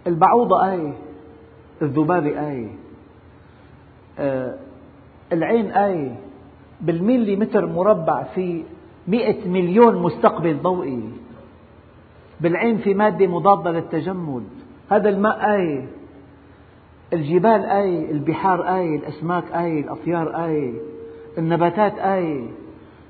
البعوضة 0.08 0.72
آية 0.72 0.94
الذبابة 1.82 2.50
آية 2.50 2.70
آه، 4.20 4.56
العين 5.34 5.72
آية 5.72 6.16
بالميلي 6.82 7.36
متر 7.36 7.66
مربع 7.66 8.24
في 8.24 8.64
مئة 9.08 9.48
مليون 9.48 10.02
مستقبل 10.02 10.58
ضوئي 10.62 11.10
بالعين 12.42 12.78
في 12.78 12.94
مادة 12.94 13.28
مضادة 13.28 13.72
للتجمد 13.72 14.44
هذا 14.92 15.10
الماء 15.10 15.56
آية 15.56 15.86
الجبال 17.14 17.66
آية 17.66 18.12
البحار 18.12 18.76
آية 18.78 18.96
الأسماك 18.96 19.44
آية 19.52 19.82
الأطيار 19.82 20.46
آية. 20.46 20.74
النباتات 21.38 22.00
آية 22.00 22.48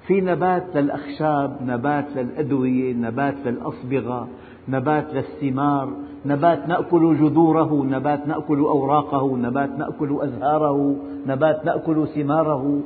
في 0.07 0.21
نبات 0.21 0.75
للأخشاب 0.75 1.57
نبات 1.61 2.05
للأدوية 2.15 2.93
نبات 2.93 3.35
للأصبغة 3.45 4.27
نبات 4.67 5.13
للثمار 5.13 5.93
نبات 6.25 6.67
نأكل 6.67 7.17
جذوره 7.17 7.83
نبات 7.85 8.27
نأكل 8.27 8.59
أوراقه 8.59 9.37
نبات 9.37 9.69
نأكل 9.69 10.17
أزهاره 10.21 10.95
نبات 11.27 11.65
نأكل 11.65 12.07
ثماره. 12.07 12.81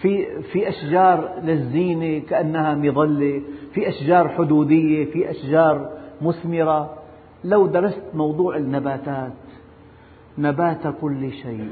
في, 0.00 0.42
في 0.42 0.68
أشجار 0.68 1.30
للزينة 1.44 2.18
كأنها 2.18 2.74
مظلة 2.74 3.42
في 3.74 3.88
أشجار 3.88 4.28
حدودية 4.28 5.04
في 5.04 5.30
أشجار 5.30 5.90
مثمرة. 6.22 6.90
لو 7.44 7.66
درست 7.66 8.02
موضوع 8.14 8.56
النباتات 8.56 9.32
نبات 10.38 10.86
كل 11.00 11.32
شيء. 11.32 11.70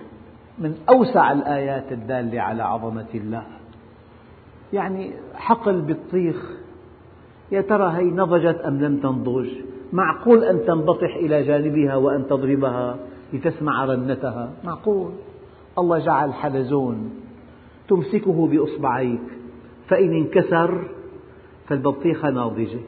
من 0.59 0.75
أوسع 0.89 1.33
الآيات 1.33 1.93
الدالة 1.93 2.41
على 2.41 2.63
عظمة 2.63 3.07
الله. 3.15 3.43
يعني 4.73 5.13
حقل 5.35 5.81
بطيخ 5.81 6.51
يا 7.53 7.61
ترى 7.61 7.93
هي 7.97 8.05
نضجت 8.05 8.57
أم 8.57 8.81
لم 8.81 8.97
تنضج؟ 9.01 9.49
معقول 9.93 10.45
أن 10.45 10.67
تنبطح 10.67 11.15
إلى 11.17 11.43
جانبها 11.43 11.97
وأن 11.97 12.27
تضربها 12.27 12.97
لتسمع 13.33 13.85
رنتها؟ 13.85 14.53
معقول. 14.65 15.13
الله 15.79 15.99
جعل 15.99 16.35
حلزون 16.35 17.11
تمسكه 17.89 18.47
بإصبعيك 18.47 19.23
فإن 19.89 20.13
انكسر 20.13 20.89
فالبطيخة 21.69 22.31
ناضجة 22.31 22.81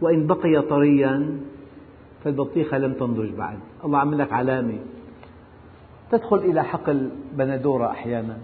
وإن 0.00 0.26
بقي 0.26 0.62
طريا 0.62 1.40
فالبطيخة 2.24 2.78
لم 2.78 2.92
تنضج 2.92 3.30
بعد. 3.30 3.58
الله 3.84 3.98
عمل 3.98 4.18
لك 4.18 4.32
علامة. 4.32 4.78
تدخل 6.12 6.36
إلى 6.36 6.64
حقل 6.64 7.10
بندورة 7.32 7.90
أحيانا. 7.90 8.38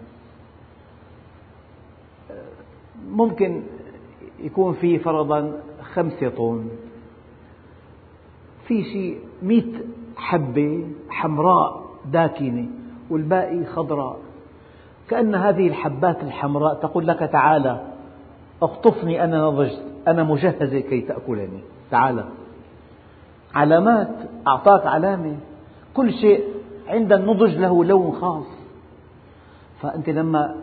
ممكن 3.10 3.62
يكون 4.40 4.74
في 4.74 4.98
فرضا 4.98 5.52
خمسة 5.94 6.28
طن 6.28 6.68
في 8.66 8.84
شيء 8.84 9.20
مئة 9.42 9.80
حبة 10.16 10.88
حمراء 11.10 11.84
داكنة 12.12 12.66
والباقي 13.10 13.64
خضراء. 13.64 14.18
كأن 15.08 15.34
هذه 15.34 15.68
الحبات 15.68 16.22
الحمراء 16.22 16.74
تقول 16.74 17.06
لك 17.06 17.18
تعالى 17.18 17.86
اخطفني 18.62 19.24
أنا 19.24 19.46
نضجت 19.46 19.82
أنا 20.08 20.22
مجهزة 20.24 20.80
كي 20.80 21.00
تأكلني. 21.00 21.60
تعالى. 21.90 22.24
علامات 23.54 24.14
أعطاك 24.46 24.86
علامة. 24.86 25.36
كل 25.94 26.12
شيء 26.12 26.57
عند 26.88 27.12
النضج 27.12 27.56
له 27.56 27.84
لون 27.84 28.12
خاص. 28.12 28.46
فأنت 29.82 30.08
لما 30.08 30.56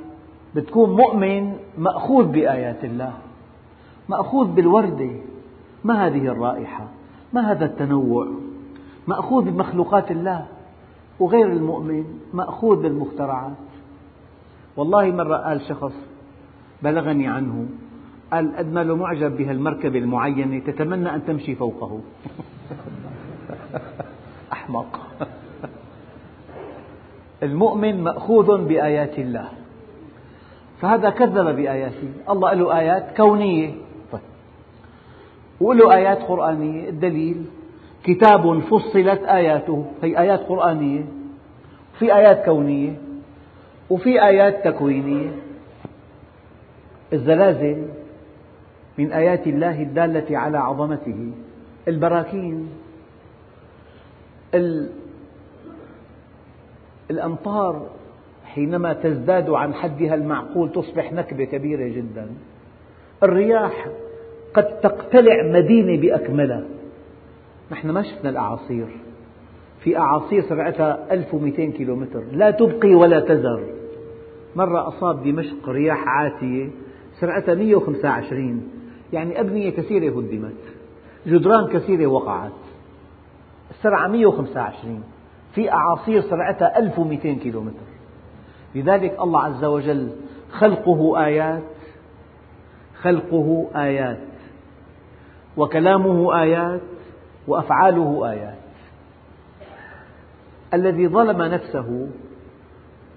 بتكون 0.56 0.90
مؤمن 0.90 1.54
مأخوذ 1.78 2.26
بآيات 2.26 2.86
الله 2.86 3.14
مأخوذ 4.10 4.48
بالوردة 4.48 5.12
ما 5.84 6.08
هذه 6.08 6.28
الرائحة؟ 6.28 6.88
ما 7.34 7.52
هذا 7.52 7.66
التنوع؟ 7.66 8.28
مأخوذ 9.08 9.44
بمخلوقات 9.44 10.12
الله 10.12 10.46
وغير 11.20 11.52
المؤمن 11.52 12.20
مأخوذ 12.34 12.82
بالمخترعات. 12.82 13.54
والله 14.78 15.12
مرة 15.12 15.38
قال 15.38 15.62
شخص 15.62 15.94
بلغني 16.84 17.28
عنه 17.28 17.66
قال 18.32 18.58
قد 18.58 18.74
ما 18.74 18.84
له 18.84 18.96
معجب 18.96 19.38
بهالمركبة 19.38 20.00
المعينة 20.00 20.60
تتمنى 20.60 21.16
أن 21.16 21.26
تمشي 21.26 21.56
فوقه. 21.56 22.00
أحمق. 24.54 25.05
المؤمن 27.44 28.04
مأخوذ 28.04 28.66
بآيات 28.66 29.20
الله. 29.20 29.48
فهذا 30.82 31.10
كذب 31.10 31.56
بآياته. 31.56 32.10
الله 32.30 32.54
له 32.54 32.80
آيات 32.80 33.18
كونية. 33.18 33.72
طيب. 34.12 34.22
وله 35.62 35.96
آيات 35.96 36.18
قرآنية. 36.18 36.90
الدليل 36.90 37.46
كتاب 38.04 38.60
فصلت 38.60 39.24
آياته. 39.24 39.86
هي 40.04 40.20
آيات 40.20 40.40
قرآنية. 40.40 41.06
في 42.00 42.16
آيات 42.16 42.46
كونية. 42.46 42.94
وفي 43.90 44.26
آيات 44.26 44.68
تكوينية. 44.68 45.32
الزلازل 47.14 47.88
من 48.98 49.12
آيات 49.12 49.48
الله 49.48 49.82
الدالة 49.82 50.38
على 50.38 50.58
عظمته. 50.58 51.32
البراكين. 51.88 52.70
الأمطار 57.12 57.90
حينما 58.46 58.94
تزداد 58.94 59.50
عن 59.50 59.74
حدها 59.74 60.16
المعقول 60.16 60.72
تصبح 60.72 61.14
نكبة 61.14 61.44
كبيرة 61.44 61.88
جدا. 61.88 62.28
الرياح 63.24 63.88
قد 64.54 64.80
تقتلع 64.80 65.44
مدينة 65.44 66.02
بأكملها. 66.02 66.64
نحن 67.72 67.90
ما 67.90 68.02
شفنا 68.02 68.30
الأعاصير. 68.30 68.88
في 69.84 69.98
أعاصير 69.98 70.42
سرعتها 70.42 71.08
1200 71.12 71.72
كيلومتر. 71.72 72.24
لا 72.32 72.52
تبقي 72.52 72.96
ولا 72.96 73.20
تذر. 73.20 73.64
مرة 74.56 74.88
أصاب 74.88 75.24
دمشق 75.24 75.70
رياح 75.70 76.08
عاتية 76.08 76.70
سرعتها 77.20 77.56
125 77.56 78.70
يعني 79.14 79.40
أبنية 79.40 79.70
كثيرة 79.70 80.20
هدمت. 80.20 80.54
جدران 81.28 81.68
كثيرة 81.68 82.08
وقعت. 82.08 82.52
السرعة 83.72 84.08
125 84.08 85.04
في 85.56 85.72
أعاصير 85.72 86.22
سرعتها 86.22 86.80
1200 86.80 87.34
كيلومتر. 87.34 87.86
لذلك 88.76 89.20
الله 89.22 89.44
عز 89.44 89.66
وجل 89.66 90.10
خلقه 90.52 91.26
آيات 91.26 91.64
خلقه 93.02 93.68
آيات 93.76 94.20
وكلامه 95.58 96.42
آيات 96.42 96.82
وأفعاله 97.48 98.32
آيات. 98.32 98.58
الذي 100.74 101.08
ظلم 101.08 101.42
نفسه 101.42 102.08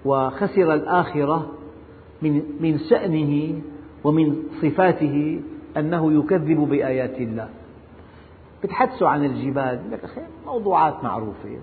وخسر 0.05 0.73
الآخرة 0.73 1.51
من 2.21 2.43
من 2.59 2.79
شأنه 2.79 3.61
ومن 4.03 4.43
صفاته 4.61 5.41
أنه 5.77 6.19
يكذب 6.19 6.59
بآيات 6.69 7.17
الله. 7.17 7.49
بتحدثوا 8.63 9.09
عن 9.09 9.25
الجبال 9.25 9.79
لك 9.91 10.03
أخي 10.03 10.21
موضوعات 10.45 11.03
معروفة. 11.03 11.59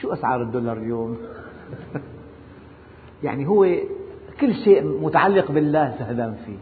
شو 0.00 0.12
أسعار 0.12 0.42
الدولار 0.42 0.76
اليوم؟ 0.76 1.16
يعني 3.24 3.48
هو 3.48 3.66
كل 4.40 4.54
شيء 4.54 5.04
متعلق 5.04 5.50
بالله 5.50 5.94
زهدان 5.98 6.34
فيه. 6.46 6.56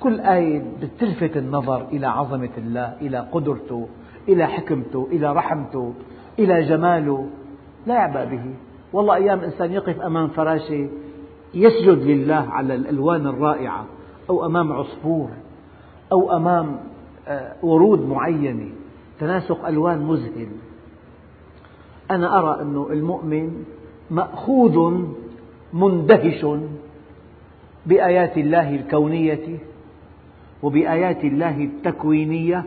كل 0.00 0.20
آية 0.20 0.62
بتلفت 0.82 1.36
النظر 1.36 1.88
إلى 1.88 2.06
عظمة 2.06 2.50
الله 2.58 2.96
إلى 3.00 3.18
قدرته 3.32 3.88
إلى 4.28 4.46
حكمته 4.46 5.08
إلى 5.12 5.32
رحمته 5.32 5.94
إلى 6.38 6.62
جماله. 6.62 7.28
لا 7.86 7.94
يعبأ 7.94 8.24
به. 8.24 8.54
والله 8.92 9.14
أيام 9.14 9.40
إنسان 9.40 9.72
يقف 9.72 10.00
أمام 10.00 10.28
فراشة 10.28 10.88
يسجد 11.54 11.98
لله 11.98 12.46
على 12.50 12.74
الألوان 12.74 13.26
الرائعة 13.26 13.86
أو 14.30 14.46
أمام 14.46 14.72
عصفور 14.72 15.30
أو 16.12 16.36
أمام 16.36 16.76
آه، 17.28 17.52
ورود 17.62 18.08
معينة. 18.08 18.68
تناسق 19.20 19.66
ألوان 19.66 20.02
مذهل. 20.02 20.48
أنا 22.14 22.38
أرى 22.38 22.62
أن 22.62 22.86
المؤمن 22.90 23.64
مأخوذ 24.10 25.04
مندهش 25.72 26.46
بآيات 27.86 28.38
الله 28.38 28.74
الكونية 28.74 29.58
وبآيات 30.62 31.24
الله 31.24 31.64
التكوينية 31.64 32.64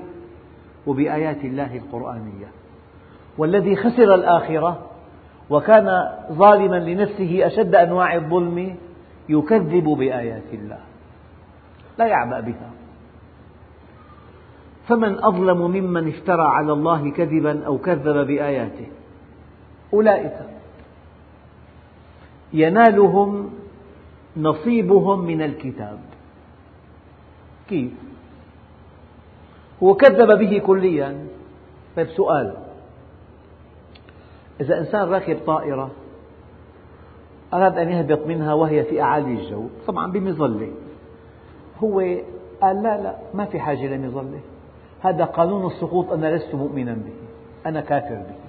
وبآيات 0.88 1.46
الله 1.46 1.78
القرآنية. 1.78 2.48
والذي 3.38 3.76
خسر 3.76 4.16
الآخرة 4.16 4.80
وكان 5.50 5.88
ظالما 6.32 6.80
لنفسه 6.80 7.48
أشد 7.48 7.76
أنواع 7.76 8.16
الظلم 8.16 8.76
يكذب 9.30 9.84
بآيات 9.84 10.54
الله. 10.54 10.80
لا 11.98 12.06
يعبأ 12.06 12.40
بها. 12.40 12.70
فمن 14.88 15.24
أظلم 15.24 15.72
ممن 15.72 16.08
افترى 16.08 16.48
على 16.48 16.74
الله 16.74 17.12
كذبا 17.12 17.66
أو 17.66 17.78
كذب 17.78 18.28
بآياته. 18.28 18.88
أولئك. 19.94 20.38
ينالهم 22.54 23.54
نصيبهم 24.38 25.20
من 25.20 25.42
الكتاب. 25.42 26.00
كيف؟ 27.70 27.92
هو 29.84 29.94
كذب 29.94 30.40
به 30.40 30.62
كليا. 30.66 31.28
طيب 31.96 32.08
سؤال. 32.08 32.54
إذا 34.62 34.80
إنسان 34.80 35.02
راكب 35.10 35.38
طائرة 35.46 35.92
أراد 37.54 37.78
أن 37.78 37.90
يهبط 37.90 38.28
منها 38.28 38.54
وهي 38.54 38.84
في 38.84 39.02
أعالي 39.02 39.34
الجو 39.34 39.68
طبعا 39.88 40.12
بمظلة. 40.12 40.72
هو 41.84 42.00
قال 42.62 42.84
لا 42.84 43.02
لا 43.02 43.16
ما 43.34 43.46
في 43.46 43.60
حاجة 43.60 43.88
لمظلة. 43.88 44.40
هذا 45.02 45.26
قانون 45.26 45.72
السقوط 45.72 46.12
أنا 46.12 46.36
لست 46.36 46.56
مؤمنا 46.56 46.94
به 46.94 47.14
أنا 47.66 47.82
كافر 47.82 48.16
به. 48.16 48.45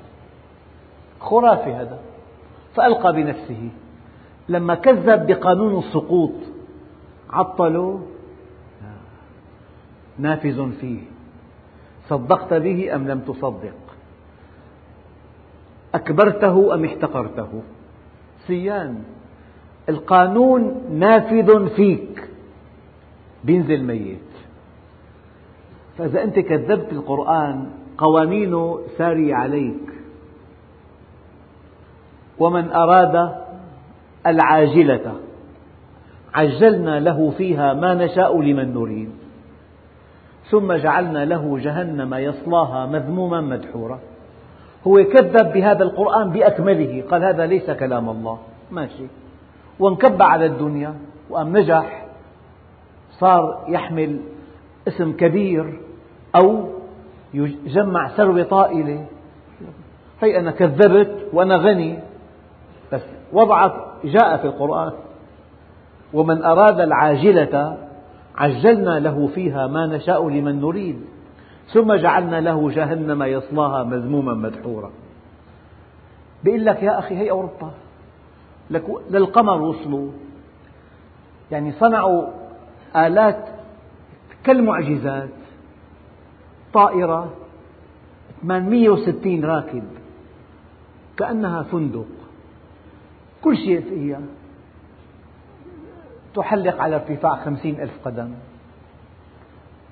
خرافي 1.21 1.73
هذا. 1.73 1.99
فألقى 2.75 3.13
بنفسه. 3.13 3.69
لما 4.49 4.75
كذب 4.75 5.27
بقانون 5.27 5.79
السقوط 5.79 6.33
عطلوا. 7.31 7.99
نافذ 10.19 10.73
فيه. 10.73 11.01
صدقت 12.09 12.55
به 12.55 12.95
أم 12.95 13.09
لم 13.09 13.21
تصدق؟ 13.21 13.75
أكبرته 15.95 16.75
أم 16.75 16.85
احتقرته؟ 16.85 17.63
سيان 18.47 19.03
القانون 19.89 20.85
نافذ 20.91 21.69
فيك. 21.69 22.29
بينزل 23.45 23.85
ميت 23.85 24.19
فإذا 25.99 26.25
أنت 26.25 26.39
كذبت 26.39 26.93
القرآن 26.93 27.71
قوانينه 27.99 28.81
سارية 28.99 29.35
عليك. 29.35 29.96
ومن 32.39 32.73
أراد 32.73 33.35
العاجلة 34.27 35.13
عجلنا 36.35 37.01
له 37.01 37.31
فيها 37.31 37.75
ما 37.75 37.95
نشاء 37.95 38.41
لمن 38.41 38.75
نريد. 38.75 39.11
ثم 40.51 40.73
جعلنا 40.73 41.25
له 41.25 41.59
جهنم 41.59 42.15
يصلاها 42.15 42.87
مذموما 42.87 43.41
مدحورا. 43.41 43.99
هو 44.87 45.05
كذب 45.05 45.53
بهذا 45.53 45.83
القرآن 45.83 46.31
بأكمله 46.31 47.05
قال 47.11 47.25
هذا 47.25 47.47
ليس 47.47 47.71
كلام 47.71 48.09
الله. 48.09 48.39
ماشي. 48.71 49.07
وانكب 49.79 50.23
على 50.23 50.47
الدنيا 50.47 50.95
وأم 51.31 51.57
نجح 51.57 52.07
صار 53.11 53.65
يحمل 53.69 54.21
اسم 54.89 55.13
كبير 55.13 55.81
أو 56.37 56.69
يجمع 57.35 58.09
ثروة 58.09 58.43
طائلة. 58.43 59.07
هي 60.21 60.39
أنا 60.39 60.51
كذبت 60.51 61.29
وأنا 61.33 61.57
غني 61.57 61.99
بس 62.93 63.03
وضعت 63.33 63.73
جاء 64.05 64.37
في 64.37 64.45
القرآن 64.45 64.93
ومن 66.13 66.45
أراد 66.45 66.81
العاجلة 66.81 67.79
عجلنا 68.37 69.01
له 69.01 69.27
فيها 69.27 69.67
ما 69.67 69.87
نشاء 69.87 70.29
لمن 70.29 70.61
نريد 70.61 71.01
ثم 71.73 71.95
جعلنا 71.95 72.41
له 72.41 72.71
جهنم 72.71 73.23
يصلاها 73.23 73.85
مذموما 73.85 74.35
مدحورا. 74.35 74.91
بيقول 76.45 76.65
لك 76.65 76.83
يا 76.83 76.99
أخي 76.99 77.17
هي 77.17 77.31
أوروبا. 77.31 77.71
للقمر 79.11 79.63
وصلوا. 79.63 80.11
يعني 81.51 81.73
صنعوا 81.73 82.27
آلات 82.97 83.49
كالمعجزات 84.45 85.29
طائرة 86.75 87.33
860 88.43 89.45
راكب 89.45 89.85
كأنها 91.17 91.63
فندق. 91.63 92.16
كل 93.47 93.57
شيء 93.57 93.81
فيها. 93.81 94.21
تحلق 96.35 96.81
على 96.83 96.97
ارتفاع 96.97 97.37
خمسين 97.47 97.81
ألف 97.81 97.95
قدم. 98.05 98.35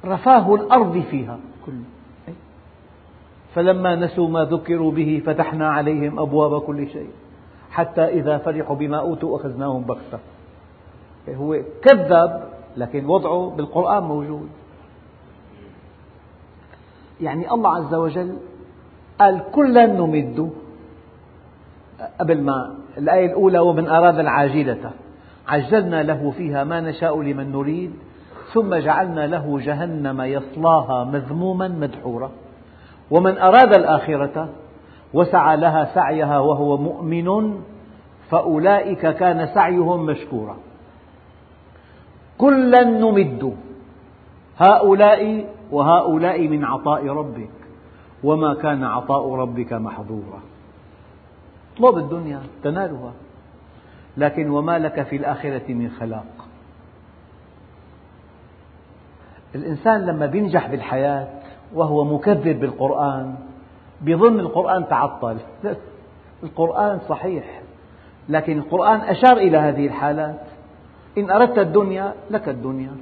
رفاه 0.05 0.55
الأرض 0.55 0.99
فيها 1.11 1.38
كله 1.67 1.87
فلما 3.55 3.95
نسوا 3.95 4.29
ما 4.29 4.45
ذكروا 4.45 4.93
به 4.93 5.23
فتحنا 5.27 5.71
عليهم 5.71 6.19
أبواب 6.19 6.61
كل 6.61 6.88
شيء. 6.88 7.11
حتى 7.71 8.05
إذا 8.19 8.38
فرحوا 8.38 8.77
بما 8.77 8.99
أوتوا 9.01 9.37
أخذناهم 9.37 9.83
بغتة. 9.83 10.19
هو 11.29 11.62
كذب 11.83 12.43
لكن 12.77 13.07
وضعه 13.07 13.55
بالقرآن 13.57 14.03
موجود. 14.03 14.49
يعني 17.21 17.51
الله 17.53 17.71
عز 17.75 17.95
وجل 17.95 18.37
قال 19.19 19.43
كلا 19.53 19.87
نمد 19.87 20.51
قبل 22.21 22.43
ما 22.43 22.84
الآية 22.98 23.26
الأولى 23.26 23.59
ومن 23.59 23.88
أراد 23.88 24.18
العاجلة. 24.18 24.90
عجلنا 25.48 26.02
له 26.02 26.30
فيها 26.30 26.64
ما 26.64 26.80
نشاء 26.80 27.22
لمن 27.22 27.52
نريد 27.52 27.92
ثم 28.52 28.74
جعلنا 28.74 29.26
له 29.26 29.61
جهنم 29.61 30.20
يصلاها 30.20 31.04
مذموما 31.04 31.68
مدحورا. 31.68 32.30
ومن 33.11 33.38
أراد 33.38 33.74
الآخرة 33.74 34.48
وسعى 35.14 35.57
لها 35.57 35.85
سعيها 35.94 36.38
وهو 36.38 36.76
مؤمن 36.76 37.61
فأولئك 38.30 39.07
كان 39.07 39.46
سعيهم 39.46 40.07
مشكورا. 40.07 40.57
كلا 42.38 42.85
نمد 42.85 43.54
هؤلاء 44.59 45.46
وهؤلاء 45.70 46.48
من 46.48 46.64
عطاء 46.64 47.07
ربك. 47.07 47.50
وما 48.24 48.54
كان 48.54 48.85
عطاء 48.85 49.35
ربك 49.35 49.72
محظورا. 49.72 50.54
اطلب 51.75 51.99
الدنيا 51.99 52.41
تنالها. 52.63 53.13
لكن 54.17 54.51
وما 54.51 54.79
لك 54.79 55.03
في 55.03 55.17
الآخرة 55.17 55.73
من 55.73 55.91
خلاق. 56.01 56.47
الإنسان 59.55 60.07
لما 60.07 60.27
ينجح 60.35 60.69
بالحياة 60.69 61.29
وهو 61.75 62.05
مكذب 62.05 62.61
بالقرآن 62.61 63.35
يظن 64.07 64.41
القرآن 64.41 64.89
تعطل. 64.89 65.37
القرآن 66.43 67.01
صحيح 67.09 67.61
لكن 68.29 68.59
القرآن 68.59 69.01
أشار 69.01 69.37
إلى 69.37 69.59
هذه 69.59 69.87
الحالات. 69.87 70.41
إن 71.19 71.31
أردت 71.31 71.59
الدنيا 71.59 72.15
لك 72.31 72.49
الدنيا 72.49 72.97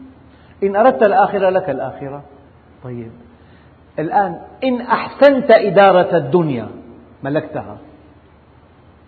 إن 0.62 0.76
أردت 0.76 1.02
الآخرة 1.02 1.50
لك 1.50 1.70
الآخرة. 1.70 2.22
طيب 2.84 3.10
الآن 3.98 4.40
إن 4.64 4.80
أحسنت 4.80 5.50
إدارة 5.50 6.16
الدنيا 6.16 6.68
ملكتها. 7.22 7.76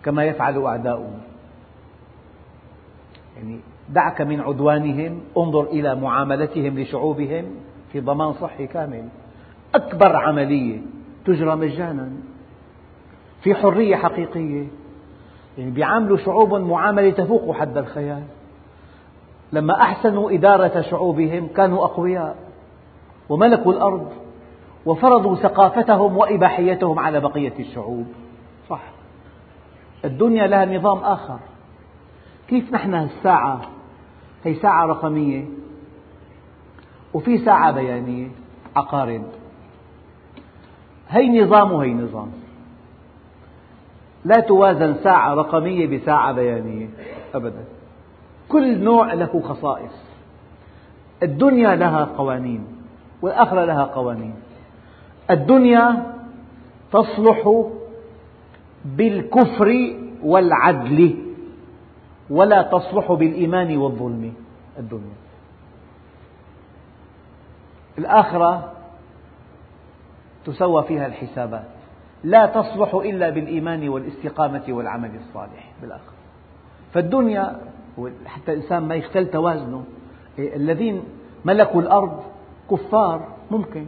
كما 0.05 0.23
يفعل 0.23 0.65
أعداؤنا 0.65 1.19
يعني 3.37 3.59
دعك 3.89 4.21
من 4.21 4.41
عدوانهم 4.41 5.21
انظر 5.37 5.63
إلى 5.63 5.95
معاملتهم 5.95 6.79
لشعوبهم 6.79 7.45
في 7.91 7.99
ضمان 7.99 8.33
صحي 8.33 8.67
كامل. 8.67 9.07
أكبر 9.75 10.15
عملية 10.15 10.81
تجرى 11.25 11.55
مجانا 11.55 12.09
في 13.41 13.55
حرية 13.55 13.95
حقيقية. 13.95 14.67
يعني 15.57 15.71
بيعاملوا 15.71 16.17
شعوب 16.17 16.53
معاملة 16.53 17.09
تفوق 17.09 17.55
حد 17.55 17.77
الخيال. 17.77 18.23
لما 19.53 19.81
أحسنوا 19.81 20.31
إدارة 20.31 20.81
شعوبهم 20.81 21.47
كانوا 21.47 21.85
أقوياء 21.85 22.35
وملكوا 23.29 23.73
الأرض 23.73 24.11
وفرضوا 24.85 25.35
ثقافتهم 25.35 26.17
وإباحيتهم 26.17 26.99
على 26.99 27.19
بقية 27.19 27.53
الشعوب. 27.59 28.05
صح. 28.69 28.81
الدنيا 30.05 30.47
لها 30.47 30.65
نظام 30.65 30.97
آخر. 30.97 31.39
كيف 32.47 32.73
نحن 32.73 32.95
الساعة؟ 32.95 33.61
هي 34.43 34.55
ساعة 34.55 34.85
رقمية 34.85 35.45
وفي 37.13 37.37
ساعة 37.37 37.71
بيانية 37.71 38.27
عقارب. 38.75 39.23
هي 41.09 41.41
نظام 41.41 41.71
وهي 41.71 41.93
نظام. 41.93 42.31
لا 44.25 44.39
توازن 44.39 44.95
ساعة 45.03 45.33
رقمية 45.33 45.97
بساعة 45.97 46.33
بيانية 46.33 46.89
أبدا. 47.35 47.63
كل 48.49 48.83
نوع 48.83 49.13
له 49.13 49.41
خصائص. 49.45 50.05
الدنيا 51.23 51.75
لها 51.75 52.05
قوانين 52.05 52.67
والآخرة 53.21 53.65
لها 53.65 53.83
قوانين. 53.83 54.35
الدنيا 55.31 56.13
تصلح 56.91 57.65
بالكفر 58.85 59.95
والعدل 60.23 61.15
ولا 62.29 62.61
تصلح 62.61 63.11
بالإيمان 63.11 63.77
والظلم. 63.77 64.33
الدنيا. 64.79 65.15
الآخرة 67.97 68.71
تسوى 70.45 70.83
فيها 70.83 71.05
الحسابات. 71.05 71.65
لا 72.23 72.45
تصلح 72.45 72.93
إلا 72.93 73.29
بالإيمان 73.29 73.89
والاستقامة 73.89 74.63
والعمل 74.69 75.11
الصالح. 75.15 75.71
بالآخرة. 75.81 76.13
فالدنيا 76.93 77.59
حتى 78.25 78.53
الإنسان 78.53 78.83
ما 78.83 78.95
يختل 78.95 79.31
توازنه. 79.31 79.83
الذين 80.39 81.03
ملكوا 81.45 81.81
الأرض 81.81 82.23
كفار 82.71 83.27
ممكن 83.51 83.85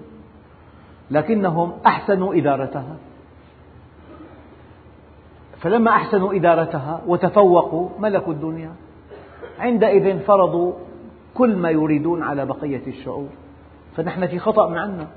لكنهم 1.12 1.74
أحسنوا 1.86 2.36
إدارتها. 2.36 2.96
فلما 5.62 5.92
أحسنوا 5.92 6.36
إدارتها 6.36 7.02
وتفوقوا 7.08 7.90
ملكوا 8.00 8.34
الدنيا 8.34 8.72
عندئذ 9.60 10.20
فرضوا 10.20 10.74
كل 11.34 11.56
ما 11.56 11.70
يريدون 11.70 12.24
على 12.24 12.46
بقية 12.46 12.88
الشعوب. 12.88 13.30
فنحن 13.96 14.28
في 14.28 14.40
خطأ 14.40 14.70
من 14.70 14.78
عنا. 14.78 15.08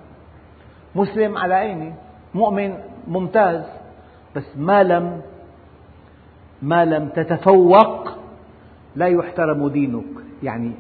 مسلم 0.95 1.39
على 1.39 1.55
عيني 1.55 1.95
مؤمن 2.35 2.79
ممتاز 3.09 3.65
بس 4.37 4.57
ما 4.57 4.83
لم 4.83 5.21
ما 6.63 6.85
لم 6.85 7.09
تتفوق 7.09 8.09
لا 8.97 9.07
يحترم 9.07 9.69
دينك. 9.69 10.05
يعني 10.43 10.73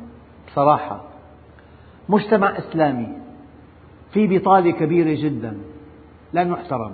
بصراحة 0.46 1.00
مجتمع 2.08 2.58
إسلامي 2.58 3.08
في 4.12 4.38
بطالة 4.38 4.70
كبيرة 4.70 5.22
جدا 5.22 5.58
لا 6.32 6.44
نحترم 6.44 6.92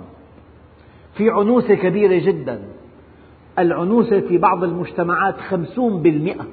في 1.17 1.29
عنوسة 1.29 1.75
كبيرة 1.75 2.25
جدا. 2.25 2.61
العنوسة 3.59 4.19
في 4.19 4.37
بعض 4.37 4.63
المجتمعات 4.63 5.37
خمسون 5.37 6.01
بالمئة. 6.01 6.45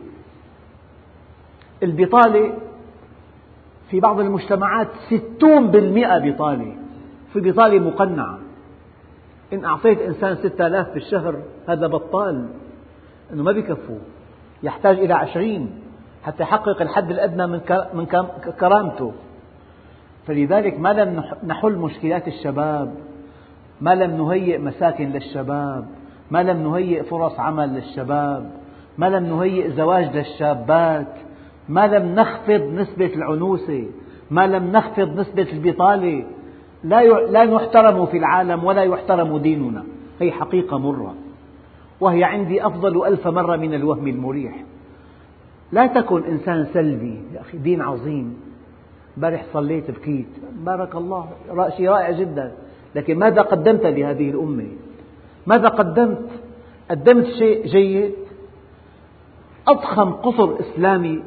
البطالة 1.83 2.53
في 3.91 4.01
بعض 4.01 4.21
المجتمعات 4.21 4.89
ستون 5.11 5.67
بالمئة 5.67 6.19
بطالة. 6.19 6.77
في 7.33 7.41
بطالة 7.41 7.79
مقنعة. 7.79 8.39
إن 9.53 9.65
أعطيت 9.65 10.01
إنسان 10.01 10.37
ستة 10.37 10.67
آلاف 10.67 10.95
بالشهر 10.95 11.43
هذا 11.69 11.87
بطال. 11.87 12.49
أنه 13.33 13.43
ما 13.43 13.53
بيكفوه 13.53 14.01
يحتاج 14.63 14.99
إلى 14.99 15.15
عشرين. 15.15 15.71
حتى 16.23 16.43
يحقق 16.43 16.83
الحد 16.83 17.11
الأدنى 17.11 17.47
من 17.95 18.07
كرامته. 18.61 19.13
فلذلك 20.27 20.81
ما 20.81 20.93
لم 20.93 21.25
نحل 21.47 21.73
مشكلات 21.73 22.29
الشباب. 22.29 22.95
ما 23.81 23.95
لم 23.95 24.11
نهيئ 24.11 24.59
مساكن 24.59 25.09
للشباب 25.11 25.87
ما 26.31 26.43
لم 26.43 26.63
نهيئ 26.63 27.03
فرص 27.03 27.41
عمل 27.41 27.75
للشباب 27.75 28.51
ما 28.99 29.07
لم 29.07 29.27
نهيئ 29.27 29.71
زواج 29.71 30.17
للشابات 30.17 31.15
ما 31.69 31.87
لم 31.87 32.15
نخفض 32.15 32.63
نسبة 32.75 33.15
العنوسة 33.15 33.85
ما 34.31 34.47
لم 34.47 34.73
نخفض 34.73 35.21
نسبة 35.21 35.47
البطالة. 35.53 36.25
لا 36.85 37.05
لا 37.31 37.45
نحترم 37.45 38.07
في 38.07 38.17
العالم 38.17 38.65
ولا 38.65 38.83
يحترم 38.83 39.39
ديننا. 39.39 39.85
هي 40.21 40.33
حقيقة 40.33 40.79
مرة. 40.79 41.15
وهي 42.01 42.25
عندي 42.25 42.67
أفضل 42.67 43.07
ألف 43.07 43.27
مرة 43.27 43.57
من 43.57 43.75
الوهم 43.75 44.09
المريح. 44.09 44.65
لا 45.73 45.87
تكن 45.87 46.25
إنسان 46.25 46.67
سلبي 46.73 47.23
يا 47.35 47.41
أخي 47.41 47.59
دين 47.59 47.83
عظيم. 47.83 48.37
امبارح 49.17 49.45
صليت 49.53 49.91
بكيت. 49.91 50.29
بارك 50.53 50.95
الله 50.95 51.29
شيء 51.77 51.89
رائع 51.89 52.11
جدا. 52.11 52.53
لكن 52.95 53.19
ماذا 53.19 53.43
قدمت 53.43 53.87
لهذه 53.87 54.31
الأمة؟ 54.31 54.67
ماذا 55.47 55.69
قدمت؟ 55.69 56.29
قدمت 56.91 57.27
شيء 57.27 57.67
جيد؟ 57.67 58.15
أضخم 59.69 60.13
قصر 60.13 60.61
إسلامي 60.61 61.23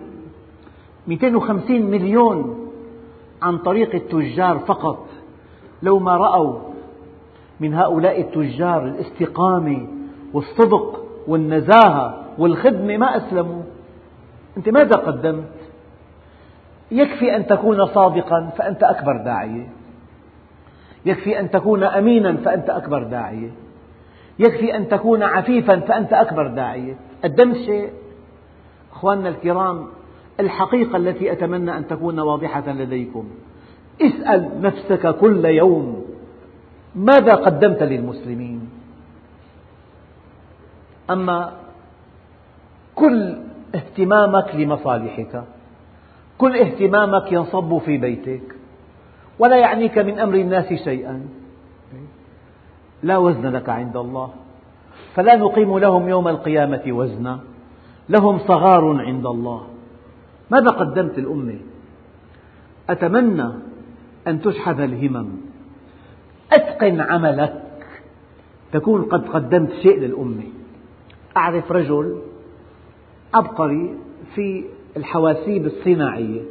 250 1.08 1.82
مليون 1.82 2.70
عن 3.42 3.58
طريق 3.58 3.96
التجار 3.96 4.60
فقط. 4.60 5.08
لو 5.84 6.00
ما 6.00 6.18
رأوا 6.18 6.60
من 7.60 7.74
هؤلاء 7.74 8.22
التجار 8.22 8.86
الاستقامة 8.86 9.88
والصدق 10.34 11.06
والنزاهة 11.28 12.26
والخدمة 12.38 12.98
ما 12.98 13.18
أسلموا. 13.18 13.62
أنت 14.58 14.70
ماذا 14.70 14.96
قدمت؟ 14.96 15.52
يكفي 16.92 17.36
أن 17.36 17.48
تكون 17.48 17.86
صادقا 17.86 18.50
فأنت 18.58 18.84
أكبر 18.84 19.18
داعية. 19.18 19.77
يكفي 21.08 21.40
أن 21.40 21.52
تكون 21.52 21.84
أمينا 21.84 22.38
فأنت 22.38 22.70
أكبر 22.70 23.04
داعية 23.04 23.50
يكفي 24.40 24.76
أن 24.76 24.88
تكون 24.88 25.24
عفيفا 25.24 25.80
فأنت 25.80 26.14
أكبر 26.14 26.48
داعية 26.48 26.96
قدمت 27.24 27.56
شيء. 27.56 27.90
أخواننا 28.94 29.30
الكرام 29.30 29.88
الحقيقة 30.40 30.98
التي 30.98 31.32
أتمنى 31.32 31.78
أن 31.78 31.88
تكون 31.88 32.20
واضحة 32.20 32.72
لديكم. 32.72 33.30
اسأل 34.02 34.62
نفسك 34.62 35.16
كل 35.16 35.46
يوم 35.46 36.06
ماذا 36.96 37.34
قدمت 37.34 37.84
للمسلمين؟ 37.84 38.70
أما 41.10 41.54
كل 42.96 43.36
اهتمامك 43.76 44.56
لمصالحك 44.56 45.44
كل 46.38 46.58
اهتمامك 46.58 47.32
ينصب 47.32 47.78
في 47.78 47.98
بيتك 47.98 48.57
ولا 49.40 49.58
يعنيك 49.58 49.98
من 49.98 50.20
أمر 50.20 50.36
الناس 50.36 50.74
شيئا. 50.74 51.26
لا 53.04 53.18
وزن 53.18 53.48
لك 53.48 53.70
عند 53.70 53.98
الله. 53.98 54.30
فلا 55.16 55.36
نقيم 55.36 55.78
لهم 55.78 56.10
يوم 56.10 56.28
القيامة 56.28 56.82
وزنا 56.88 57.40
لهم 58.10 58.40
صغار 58.40 59.06
عند 59.06 59.26
الله. 59.26 59.68
ماذا 60.52 60.70
قدمت 60.70 61.18
الأمة؟ 61.18 61.60
أتمنى 62.90 63.50
أن 64.28 64.42
تشحذ 64.42 64.80
الهمم. 64.80 65.28
أتقن 66.54 67.02
عملك. 67.02 67.64
تكون 68.72 69.02
قد 69.02 69.28
قدمت 69.28 69.72
شيء 69.72 70.00
للأمة 70.00 70.44
أعرف 71.38 71.72
رجل 71.72 72.22
عبقري 73.34 73.96
في 74.36 74.66
الحواسيب 74.98 75.66
الصناعية. 75.66 76.42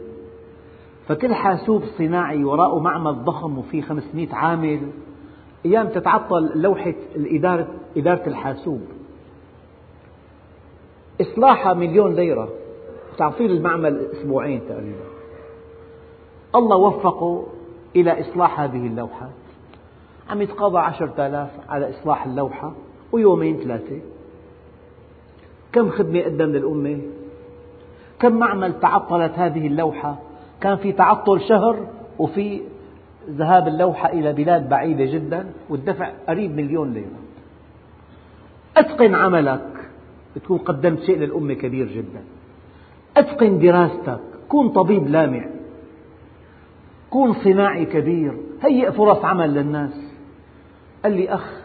فكل 1.08 1.34
حاسوب 1.34 1.82
صناعي 1.98 2.44
وراءه 2.44 2.78
معمل 2.78 3.24
ضخم 3.24 3.58
وفيه 3.58 3.82
500 3.82 4.34
عامل 4.34 4.90
أيام 5.66 5.88
تتعطل 5.88 6.50
لوحة 6.54 6.94
الإدارة 7.16 7.68
إدارة 7.96 8.26
الحاسوب. 8.26 8.80
إصلاحها 11.20 11.74
مليون 11.74 12.14
ليرة 12.14 12.48
تعطيل 13.18 13.50
المعمل 13.50 14.08
أسبوعين 14.12 14.60
تقريبا. 14.68 15.04
الله 16.54 16.76
وفقه 16.76 17.46
إلى 17.96 18.20
إصلاح 18.20 18.60
هذه 18.60 18.86
اللوحات 18.86 19.30
عم 20.30 20.42
يتقاضى 20.42 20.78
عشرة 20.78 21.26
آلاف 21.26 21.50
على 21.68 21.90
إصلاح 21.90 22.26
اللوحة 22.26 22.72
ويومين 23.12 23.56
ثلاثة. 23.56 24.00
كم 25.72 25.90
خدمة 25.90 26.22
قدم 26.22 26.46
للأمة؟ 26.46 27.00
كم 28.20 28.32
معمل 28.32 28.80
تعطلت 28.80 29.32
هذه 29.32 29.66
اللوحة؟ 29.66 30.16
كان 30.66 30.76
في 30.76 30.92
تعطل 30.92 31.40
شهر 31.40 31.86
وفي 32.18 32.60
ذهاب 33.30 33.68
اللوحة 33.68 34.12
إلى 34.12 34.32
بلاد 34.32 34.68
بعيدة 34.68 35.04
جدا 35.04 35.46
والدفع 35.68 36.12
قريب 36.28 36.56
مليون 36.56 36.92
ليرة. 36.92 37.20
أتقن 38.76 39.14
عملك. 39.14 39.90
تكون 40.34 40.58
قدمت 40.58 41.02
شيء 41.02 41.18
للأمة 41.18 41.54
كبير 41.54 41.86
جدا. 41.86 42.22
أتقن 43.16 43.58
دراستك. 43.58 44.20
كن 44.48 44.68
طبيب 44.68 45.08
لامع. 45.08 45.44
كن 47.10 47.34
صناعي 47.34 47.84
كبير. 47.84 48.36
هيئ 48.62 48.92
فرص 48.92 49.24
عمل 49.24 49.54
للناس. 49.54 50.12
قال 51.04 51.12
لي 51.12 51.28
أخ 51.28 51.62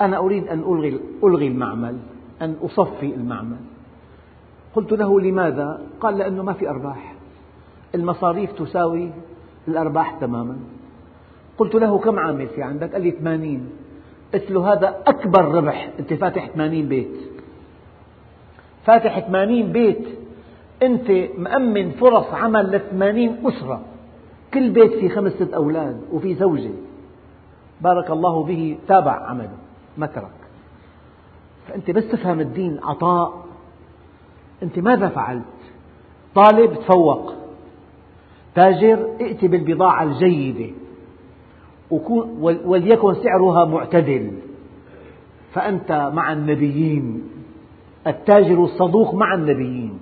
أنا 0.00 0.18
أريد 0.18 0.48
أن 0.48 0.58
ألغي, 0.58 1.00
ألغي 1.24 1.46
المعمل 1.46 1.98
أن 2.42 2.56
أصفي 2.62 3.14
المعمل. 3.14 3.60
قلت 4.74 4.92
له 4.92 5.20
لماذا؟ 5.20 5.82
قال 6.00 6.18
لأنه 6.18 6.42
ما 6.42 6.52
في 6.52 6.68
أرباح. 6.68 7.13
المصاريف 7.94 8.52
تساوي 8.52 9.10
الأرباح 9.68 10.10
تماما. 10.10 10.56
قلت 11.58 11.74
له 11.74 11.98
كم 11.98 12.18
عامل 12.18 12.48
في 12.48 12.62
عندك؟ 12.62 12.92
قال 12.92 13.02
لي 13.02 13.10
80 13.10 13.70
قلت 14.34 14.50
له 14.50 14.72
هذا 14.72 15.02
أكبر 15.06 15.44
ربح. 15.44 15.90
أنت 15.98 16.14
فاتح 16.14 16.48
80 16.48 16.88
بيت. 16.88 17.16
فاتح 18.86 19.18
80 19.18 19.72
بيت. 19.72 20.08
أنت 20.82 21.10
مأمن 21.38 21.90
فرص 21.90 22.26
عمل 22.34 22.76
ل 22.76 22.80
80 22.90 23.46
أسرة. 23.46 23.80
كل 24.54 24.70
بيت 24.70 24.92
فيه 24.92 25.08
خمسة 25.08 25.48
أولاد 25.54 26.00
وفي 26.12 26.34
زوجة. 26.34 26.70
بارك 27.80 28.10
الله 28.10 28.42
به 28.42 28.78
تابع 28.88 29.12
عمله 29.12 29.56
ما 29.98 30.06
ترك. 30.06 30.30
فأنت 31.68 31.90
بس 31.90 32.08
تفهم 32.08 32.40
الدين 32.40 32.80
عطاء. 32.82 33.44
أنت 34.62 34.78
ماذا 34.78 35.08
فعلت؟ 35.08 35.44
طالب 36.34 36.74
تفوق. 36.74 37.43
تاجر 38.54 39.16
ائت 39.20 39.44
بالبضاعة 39.44 40.02
الجيدة. 40.02 40.74
وليكن 42.40 43.14
سعرها 43.14 43.64
معتدل. 43.64 44.32
فأنت 45.52 46.10
مع 46.14 46.32
النبيين. 46.32 47.30
التاجر 48.06 48.64
الصدوق 48.64 49.14
مع 49.14 49.34
النبيين. 49.34 49.98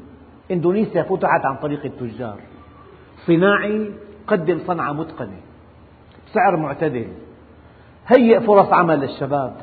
إندونيسيا 0.50 1.02
فتحت 1.02 1.44
عن 1.44 1.56
طريق 1.62 1.84
التجار. 1.84 2.40
صناعي 3.26 3.90
قدم 4.26 4.58
صنعة 4.66 4.92
متقنة. 4.92 5.40
سعر 6.32 6.56
معتدل. 6.56 7.08
هيئ 8.06 8.40
فرص 8.40 8.72
عمل 8.72 9.00
للشباب. 9.00 9.56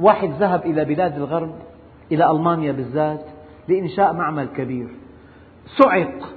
واحد 0.00 0.30
ذهب 0.30 0.66
إلى 0.66 0.84
بلاد 0.84 1.16
الغرب 1.16 1.54
إلى 2.12 2.30
ألمانيا 2.30 2.72
بالذات 2.72 3.24
لإنشاء 3.68 4.12
معمل 4.12 4.46
كبير. 4.46 4.88
صعق. 5.66 6.35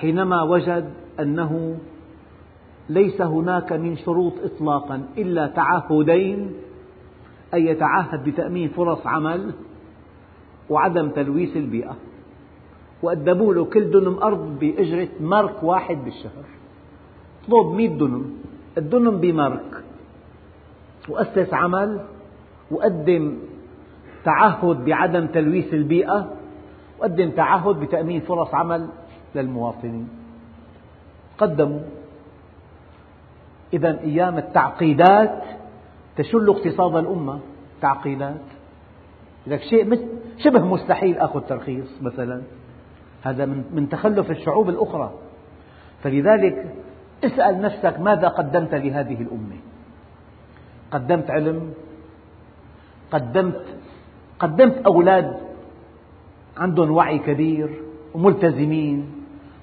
حينما 0.00 0.42
وجد 0.42 0.90
أنه 1.20 1.78
ليس 2.88 3.20
هناك 3.22 3.72
من 3.72 3.96
شروط 3.96 4.32
إطلاقا 4.44 5.02
إلا 5.18 5.46
تعهدين 5.46 6.52
أن 7.54 7.66
يتعهد 7.66 8.24
بتأمين 8.24 8.68
فرص 8.68 9.06
عمل 9.06 9.52
وعدم 10.70 11.08
تلويث 11.08 11.56
البيئة. 11.56 11.96
وقدموا 13.02 13.54
له 13.54 13.64
كل 13.64 13.90
دنم 13.90 14.18
أرض 14.22 14.58
بأجرة 14.58 15.08
مارك 15.20 15.62
واحد 15.62 16.04
بالشهر. 16.04 16.44
طلب 17.48 17.66
مئة 17.66 17.88
دنم 17.88 18.32
الدنم 18.78 19.16
بمارك 19.20 19.84
وأسس 21.08 21.54
عمل 21.54 22.00
وقدم 22.70 23.38
تعهد 24.24 24.84
بعدم 24.84 25.26
تلويث 25.26 25.74
البيئة 25.74 26.32
وقدم 26.98 27.30
تعهد 27.30 27.80
بتأمين 27.80 28.20
فرص 28.20 28.54
عمل. 28.54 28.88
للمواطنين. 29.34 30.08
قدموا. 31.38 31.80
إذا 33.72 34.00
أيام 34.00 34.38
التعقيدات 34.38 35.42
تشل 36.16 36.48
اقتصاد 36.48 36.96
الأمة. 36.96 37.40
تعقيدات. 37.80 38.40
لك 39.46 39.62
شيء 39.62 40.08
شبه 40.38 40.64
مستحيل 40.64 41.18
أخذ 41.18 41.40
ترخيص 41.40 42.02
مثلا. 42.02 42.42
هذا 43.22 43.44
من 43.46 43.88
تخلف 43.90 44.30
الشعوب 44.30 44.68
الأخرى. 44.68 45.12
فلذلك 46.02 46.74
اسأل 47.24 47.60
نفسك 47.60 48.00
ماذا 48.00 48.28
قدمت 48.28 48.74
لهذه 48.74 49.22
الأمة. 49.22 49.56
قدمت 50.90 51.30
علم. 51.30 51.74
قدمت 53.12 53.66
قدمت 54.38 54.78
أولاد. 54.86 55.36
عندهم 56.56 56.90
وعي 56.90 57.18
كبير 57.18 57.82
وملتزمين. 58.14 59.19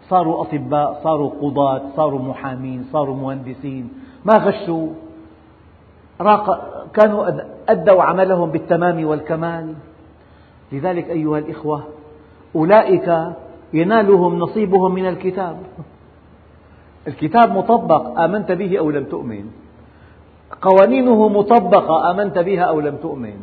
صاروا 0.10 0.42
أطباء 0.42 1.00
صاروا 1.04 1.32
قضاة 1.42 1.82
صاروا 1.96 2.20
محامين 2.20 2.86
صاروا 2.94 3.16
مهندسين. 3.16 3.90
ما 4.26 4.34
غشوا؟ 4.34 4.88
كانوا 6.94 7.28
أدوا 7.70 8.04
عملهم 8.04 8.52
بالتمام 8.52 9.06
والكمال. 9.06 9.74
لذلك 10.72 11.10
أيها 11.10 11.38
الإخوة 11.38 11.84
أولئك 12.56 13.08
ينالهم 13.74 14.40
نصيبهم 14.40 14.94
من 14.94 15.08
الكتاب. 15.08 15.58
الكتاب 17.08 17.58
مطبق 17.58 18.20
آمنت 18.20 18.52
به 18.52 18.80
أو 18.80 18.90
لم 18.90 19.04
تؤمن. 19.04 19.46
قوانينه 20.62 21.30
مطبقة 21.30 22.12
آمنت 22.12 22.40
بها 22.40 22.64
أو 22.64 22.80
لم 22.80 22.96
تؤمن. 22.96 23.36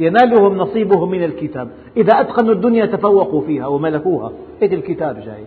ينالهم 0.00 0.58
نصيبهم 0.58 1.10
من 1.10 1.24
الكتاب. 1.24 1.68
إذا 1.96 2.20
أتقنوا 2.20 2.54
الدنيا 2.54 2.86
تفوقوا 2.86 3.40
فيها 3.40 3.66
وملكوها. 3.66 4.32
هيك 4.60 4.72
الكتاب 4.72 5.20
جاي؟ 5.20 5.44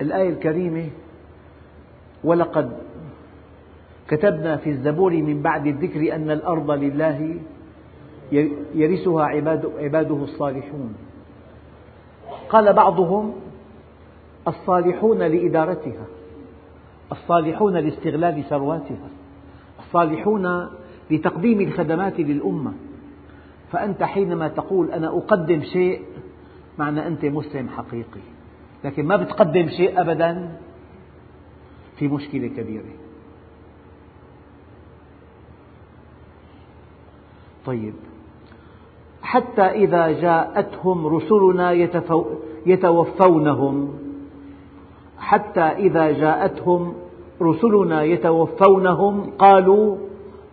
الآية 0.00 0.30
الكريمة 0.30 0.88
ولقد 2.24 2.78
كتبنا 4.08 4.56
في 4.56 4.70
الزبور 4.70 5.12
من 5.12 5.42
بعد 5.42 5.66
الذكر 5.66 6.14
أن 6.14 6.30
الأرض 6.30 6.70
لله 6.70 7.36
يرثها 8.74 9.24
عباده 9.78 10.16
الصالحون. 10.16 10.94
قال 12.48 12.72
بعضهم 12.72 13.32
الصالحون 14.48 15.18
لإدارتها 15.18 16.06
الصالحون 17.12 17.76
لاستغلال 17.76 18.44
ثرواتها 18.44 19.08
الصالحون 19.78 20.68
لتقديم 21.10 21.60
الخدمات 21.60 22.20
للأمة. 22.20 22.72
فأنت 23.72 24.02
حينما 24.02 24.48
تقول 24.48 24.90
أنا 24.90 25.08
أقدم 25.08 25.62
شيء 25.62 26.02
معنى 26.78 27.06
أنت 27.06 27.24
مسلم 27.24 27.68
حقيقي. 27.68 28.20
لكن 28.84 29.06
ما 29.06 29.16
بتقدم 29.16 29.68
شيء 29.68 30.00
أبدا 30.00 30.56
في 31.96 32.08
مشكلة 32.08 32.48
كبيرة. 32.48 32.84
طيب 37.66 37.94
حتى 39.22 39.62
إذا 39.62 40.20
جاءتهم 40.20 41.06
رسلنا 41.06 41.72
يتوفونهم 42.66 43.98
حتى 45.18 45.60
إذا 45.60 46.10
جاءتهم 46.12 46.94
رسلنا 47.42 48.02
يتوفونهم 48.02 49.30
قالوا 49.38 49.96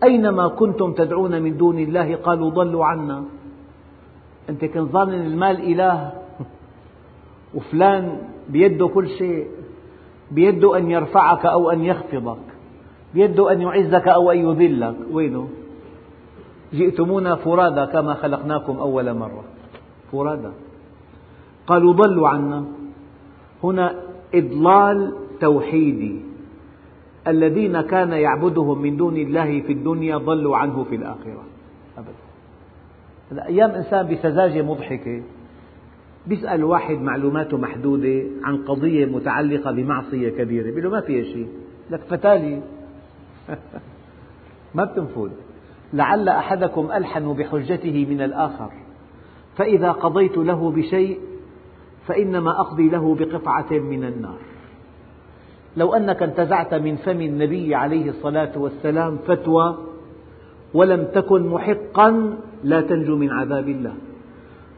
أين 0.04 0.30
ما 0.30 0.48
كنتم 0.48 0.94
تدعون 0.94 1.42
من 1.42 1.58
دون 1.58 1.80
الله؟ 1.80 2.16
قالوا 2.16 2.50
ضلوا 2.50 2.86
عنا. 2.86 3.24
أنت 4.50 4.66
كنت 4.66 4.92
ظانن 4.92 5.14
المال 5.14 5.72
إله؟ 5.72 6.25
وفلان 7.56 8.18
بيده 8.50 8.88
كل 8.88 9.10
شيء 9.10 9.48
بيده 10.32 10.78
أن 10.78 10.92
يرفعك 10.92 11.46
أو 11.46 11.72
أن 11.72 11.84
يخفضك 11.84 12.38
بيده 13.14 13.52
أن 13.52 13.62
يعزك 13.62 14.08
أو 14.08 14.32
أن 14.32 14.38
يذلك. 14.38 14.96
وينه؟ 15.12 15.48
جئتمونا 16.74 17.36
فرادى 17.36 17.92
كما 17.92 18.14
خلقناكم 18.14 18.78
أول 18.78 19.14
مرة. 19.14 19.44
فرادى. 20.12 20.50
قالوا 21.68 21.94
ضلوا 21.94 22.28
عنا. 22.28 22.66
هنا 23.64 23.96
إضلال 24.36 25.14
توحيدي. 25.42 26.20
الذين 27.28 27.82
كان 27.82 28.12
يعبدهم 28.12 28.82
من 28.82 28.98
دون 28.98 29.18
الله 29.18 29.62
في 29.62 29.74
الدنيا 29.74 30.18
ضلوا 30.18 30.58
عنه 30.58 30.84
في 30.84 30.96
الآخرة. 30.96 31.44
أبدا. 31.98 33.48
أيام 33.48 33.72
إنسان 33.72 34.08
بسذاجة 34.08 34.62
مضحكة. 34.62 35.22
بيسأل 36.28 36.64
واحد 36.64 37.02
معلوماته 37.02 37.58
محدودة 37.58 38.24
عن 38.44 38.58
قضية 38.58 39.06
متعلقة 39.06 39.72
بمعصية 39.72 40.30
كبيرة 40.30 40.64
بيقول 40.64 40.84
له 40.84 40.90
ما 40.90 41.02
فيها 41.02 41.24
شيء. 41.24 41.48
لك 41.92 42.00
فتالي 42.00 42.62
ما 44.76 44.84
بتنفذ 44.84 45.30
لعل 45.94 46.30
أحدكم 46.30 46.92
ألحن 46.92 47.34
بحجته 47.34 48.06
من 48.10 48.22
الآخر. 48.22 48.72
فإذا 49.58 49.92
قضيت 49.92 50.38
له 50.38 50.72
بشيء 50.72 51.20
فإنما 52.08 52.60
أقضي 52.60 52.90
له 52.90 53.16
بقطعة 53.16 53.72
من 53.72 54.04
النار. 54.04 54.38
لو 55.78 55.94
أنك 55.94 56.24
انتزعت 56.24 56.74
من 56.74 56.96
فم 56.96 57.22
النبي 57.22 57.76
عليه 57.76 58.10
الصلاة 58.10 58.52
والسلام 58.58 59.18
فتوى 59.28 59.78
ولم 60.74 61.08
تكن 61.14 61.48
محقا 61.48 62.38
لا 62.64 62.82
تنجو 62.82 63.16
من 63.16 63.32
عذاب 63.32 63.70
الله. 63.70 63.94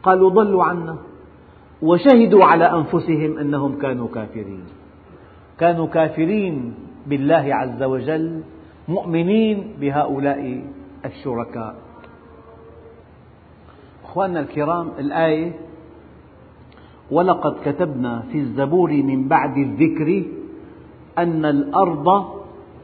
قالوا 0.04 0.30
ضلوا 0.30 0.64
عنا. 0.64 0.98
وشهدوا 1.82 2.46
على 2.46 2.66
أنفسهم 2.66 3.38
أنهم 3.38 3.78
كانوا 3.78 4.08
كافرين. 4.08 4.64
كانوا 5.60 5.88
كافرين 5.88 6.74
بالله 7.08 7.46
عز 7.56 7.84
وجل 7.84 8.42
مؤمنين 8.88 9.74
بهؤلاء 9.82 10.62
الشركاء. 11.06 11.76
أخواننا 14.04 14.40
الكرام 14.40 14.92
الآية 15.00 15.54
ولقد 17.12 17.56
كتبنا 17.66 18.24
في 18.32 18.38
الزبور 18.38 18.92
من 18.92 19.28
بعد 19.28 19.58
الذكر 19.58 20.24
أن 21.18 21.46
الأرض 21.46 22.08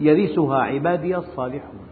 يرثها 0.02 0.58
عبادي 0.58 1.18
الصالحون. 1.18 1.84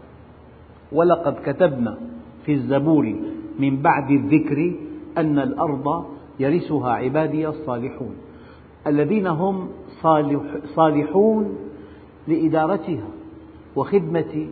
ولقد 0.92 1.34
كتبنا 1.46 1.98
في 2.44 2.52
الزبور 2.52 3.14
من 3.58 3.82
بعد 3.82 4.10
الذكر 4.10 4.74
أن 5.18 5.38
الأرض 5.38 6.11
يرثها 6.42 6.90
عبادي 6.90 7.48
الصالحون 7.48 8.14
الذين 8.86 9.26
هم 9.26 9.68
صالحون 10.74 11.56
لإدارتها 12.28 13.08
وخدمة 13.76 14.46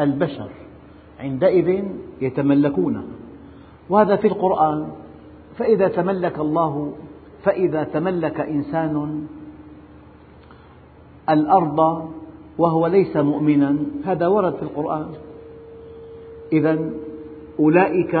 البشر 0.00 0.50
عندئذ 1.20 1.84
يتملكونها 2.20 3.04
وهذا 3.90 4.16
في 4.16 4.28
القرآن 4.28 4.88
فإذا 5.56 5.88
تملك 5.88 6.38
الله 6.38 6.92
فإذا 7.42 7.84
تملك 7.84 8.40
إنسان 8.40 9.26
الأرض 11.30 12.08
وهو 12.58 12.86
ليس 12.86 13.16
مؤمنا 13.16 13.76
هذا 14.04 14.26
ورد 14.26 14.54
في 14.54 14.62
القرآن. 14.62 15.06
إذا 16.52 16.90
أولئك 17.60 18.20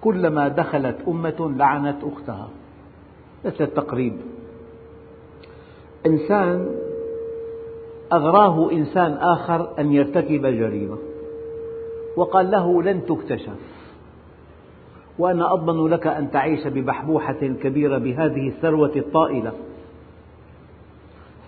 كلما 0.00 0.48
دخلت 0.48 0.96
أمة 1.08 1.54
لعنت 1.56 1.96
أختها. 2.04 2.48
مثل 3.44 3.64
التقريب. 3.64 4.16
إنسان 6.06 6.68
أغراه 8.12 8.72
إنسان 8.72 9.12
آخر 9.12 9.68
أن 9.78 9.92
يرتكب 9.92 10.46
جريمة. 10.46 10.96
وقال 12.16 12.50
له 12.50 12.82
لن 12.82 13.06
تكتشف. 13.06 13.58
وأنا 15.18 15.52
أضمن 15.52 15.88
لك 15.88 16.06
أن 16.06 16.30
تعيش 16.30 16.66
ببحبوحة 16.66 17.32
كبيرة 17.62 17.98
بهذه 17.98 18.48
الثروة 18.48 18.92
الطائلة. 18.96 19.52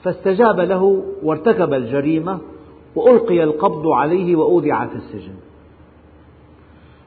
فاستجاب 0.05 0.61
له 0.61 1.05
وارتكب 1.23 1.75
الجريمة 1.75 2.39
وألقي 2.97 3.43
القبض 3.43 3.89
عليه 3.89 4.37
وأودع 4.37 4.87
في 4.87 4.95
السجن. 4.95 5.35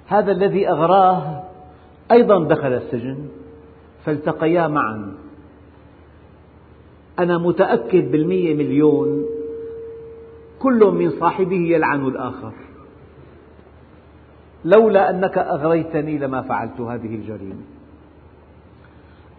هذا 0.08 0.32
الذي 0.32 0.70
أغراه 0.70 1.44
أيضا 2.12 2.44
دخل 2.44 2.74
السجن 2.74 3.18
فالتقيا 4.06 4.68
معا. 4.68 5.14
أنا 7.20 7.38
متأكد 7.38 8.12
بالمية 8.12 8.54
مليون 8.54 9.26
كل 10.60 10.80
من 10.86 11.12
صاحبه 11.20 11.56
يلعن 11.56 12.08
الآخر. 12.08 12.52
لولا 14.66 15.10
أنك 15.10 15.38
أغريتني 15.38 16.18
لما 16.18 16.42
فعلت 16.42 16.82
هذه 16.82 17.16
الجريمة. 17.16 17.62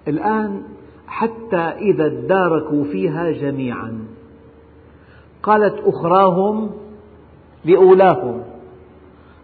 الآن 0.08 0.62
حتى 1.06 1.56
إذا 1.56 2.06
اداركوا 2.06 2.84
فيها 2.84 3.30
جميعا 3.30 4.06
قالت 5.42 5.74
أخراهم 5.84 6.70
لأولاهم. 7.64 8.42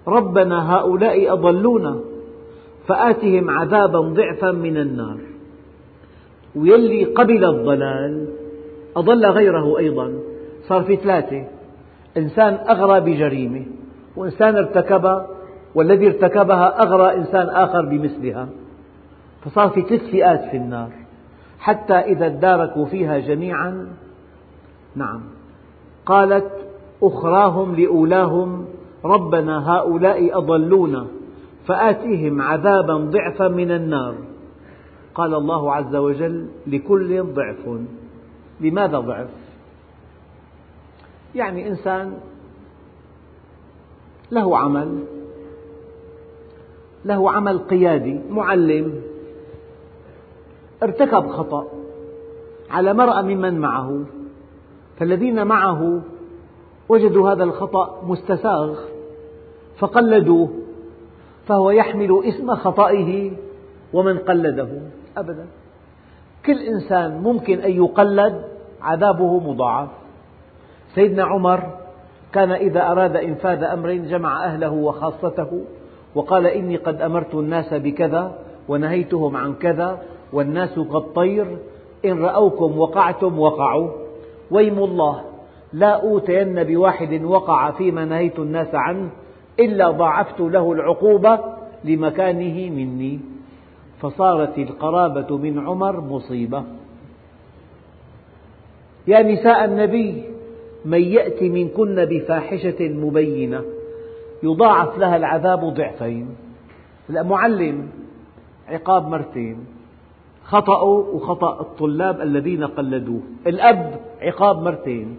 ربنا 0.08 0.76
هؤلاء 0.76 1.32
أضلونا 1.32 2.00
فآتهم 2.86 3.50
عذابا 3.50 4.00
ضعفا 4.00 4.50
من 4.50 4.76
النار. 4.76 5.16
ويلي 6.56 7.04
قبل 7.04 7.44
الضلال 7.44 8.28
أضل 8.96 9.26
غيره 9.26 9.78
أيضا. 9.78 10.12
صار 10.68 10.82
في 10.82 10.96
ثلاثة 10.96 11.44
إنسان 12.16 12.58
أغرى 12.68 13.00
بجريمة 13.00 13.66
وإنسان 14.16 14.56
ارتكب 14.56 15.22
والذي 15.74 16.06
ارتكبها 16.06 16.82
أغرى 16.82 17.14
إنسان 17.14 17.48
آخر 17.48 17.84
بمثلها. 17.84 18.48
فصار 19.44 19.68
في 19.68 19.82
ثلاث 19.82 20.02
فئات 20.10 20.50
في 20.50 20.56
النار. 20.56 20.90
حتى 21.60 21.94
إذا 21.94 22.26
اداركوا 22.26 22.86
فيها 22.86 23.18
جميعا 23.18 23.88
نعم 24.96 25.20
قالت 26.06 26.50
أخراهم 27.02 27.74
لأولاهم 27.74 28.64
ربنا 29.04 29.76
هؤلاء 29.76 30.38
أضلونا 30.38 31.06
فآتهم 31.66 32.42
عذابا 32.42 32.94
ضعفا 32.94 33.48
من 33.48 33.70
النار 33.70 34.14
قال 35.14 35.34
الله 35.34 35.72
عز 35.74 35.96
وجل 35.96 36.48
لكل 36.66 37.22
ضعف 37.22 37.78
لماذا 38.60 38.98
ضعف؟ 38.98 39.28
يعني 41.34 41.68
إنسان 41.68 42.18
له 44.30 44.58
عمل 44.58 45.04
له 47.04 47.32
عمل 47.32 47.58
قيادي 47.58 48.20
معلم 48.30 49.02
ارتكب 50.82 51.26
خطأ 51.28 51.66
على 52.70 52.94
مرأى 52.94 53.34
ممن 53.34 53.60
معه 53.60 54.04
فالذين 54.98 55.46
معه 55.46 56.02
وجدوا 56.90 57.30
هذا 57.30 57.44
الخطأ 57.44 58.02
مستساغ 58.06 58.78
فقلدوه 59.78 60.48
فهو 61.46 61.70
يحمل 61.70 62.22
اسم 62.24 62.54
خطئه 62.54 63.30
ومن 63.92 64.18
قلده. 64.18 64.68
أبدا. 65.16 65.46
كل 66.46 66.58
إنسان 66.58 67.22
ممكن 67.22 67.58
أن 67.58 67.70
يقلد 67.70 68.44
عذابه 68.82 69.40
مضاعف. 69.40 69.88
سيدنا 70.94 71.24
عمر 71.24 71.70
كان 72.32 72.52
إذا 72.52 72.82
أراد 72.90 73.16
إنفاذ 73.16 73.62
أمر 73.62 73.92
جمع 73.92 74.44
أهله 74.44 74.70
وخاصته 74.70 75.64
وقال 76.14 76.46
إني 76.46 76.76
قد 76.76 77.02
أمرت 77.02 77.34
الناس 77.34 77.74
بكذا 77.74 78.38
ونهيتهم 78.68 79.36
عن 79.36 79.54
كذا 79.54 80.02
والناس 80.32 80.74
كالطير 80.74 81.58
إن 82.04 82.22
رأوكم 82.22 82.78
وقعتم 82.78 83.38
وقعوا. 83.38 83.90
ويم 84.50 84.78
الله. 84.78 85.29
لا 85.72 86.02
أوتين 86.02 86.64
بواحد 86.64 87.22
وقع 87.24 87.70
فيما 87.70 88.04
نهيت 88.04 88.38
الناس 88.38 88.74
عنه 88.74 89.10
إلا 89.60 89.90
ضاعفت 89.90 90.40
له 90.40 90.72
العقوبة 90.72 91.38
لمكانه 91.84 92.70
مني. 92.70 93.20
فصارت 94.00 94.58
القرابة 94.58 95.36
من 95.36 95.58
عمر 95.58 96.00
مصيبة. 96.00 96.64
يا 99.06 99.22
نساء 99.22 99.64
النبي 99.64 100.24
من 100.84 101.00
يأتي 101.02 101.48
منكن 101.48 102.04
بفاحشة 102.04 102.88
مبينة 102.88 103.64
يضاعف 104.42 104.98
لها 104.98 105.16
العذاب 105.16 105.64
ضعفين. 105.64 106.28
معلم 107.10 107.88
عقاب 108.68 109.08
مرتين 109.08 109.66
خطأوا 110.44 111.04
وخطأ 111.04 111.60
الطلاب 111.60 112.20
الذين 112.20 112.64
قلدوه. 112.64 113.20
الأب 113.46 114.00
عقاب 114.20 114.62
مرتين 114.62 115.18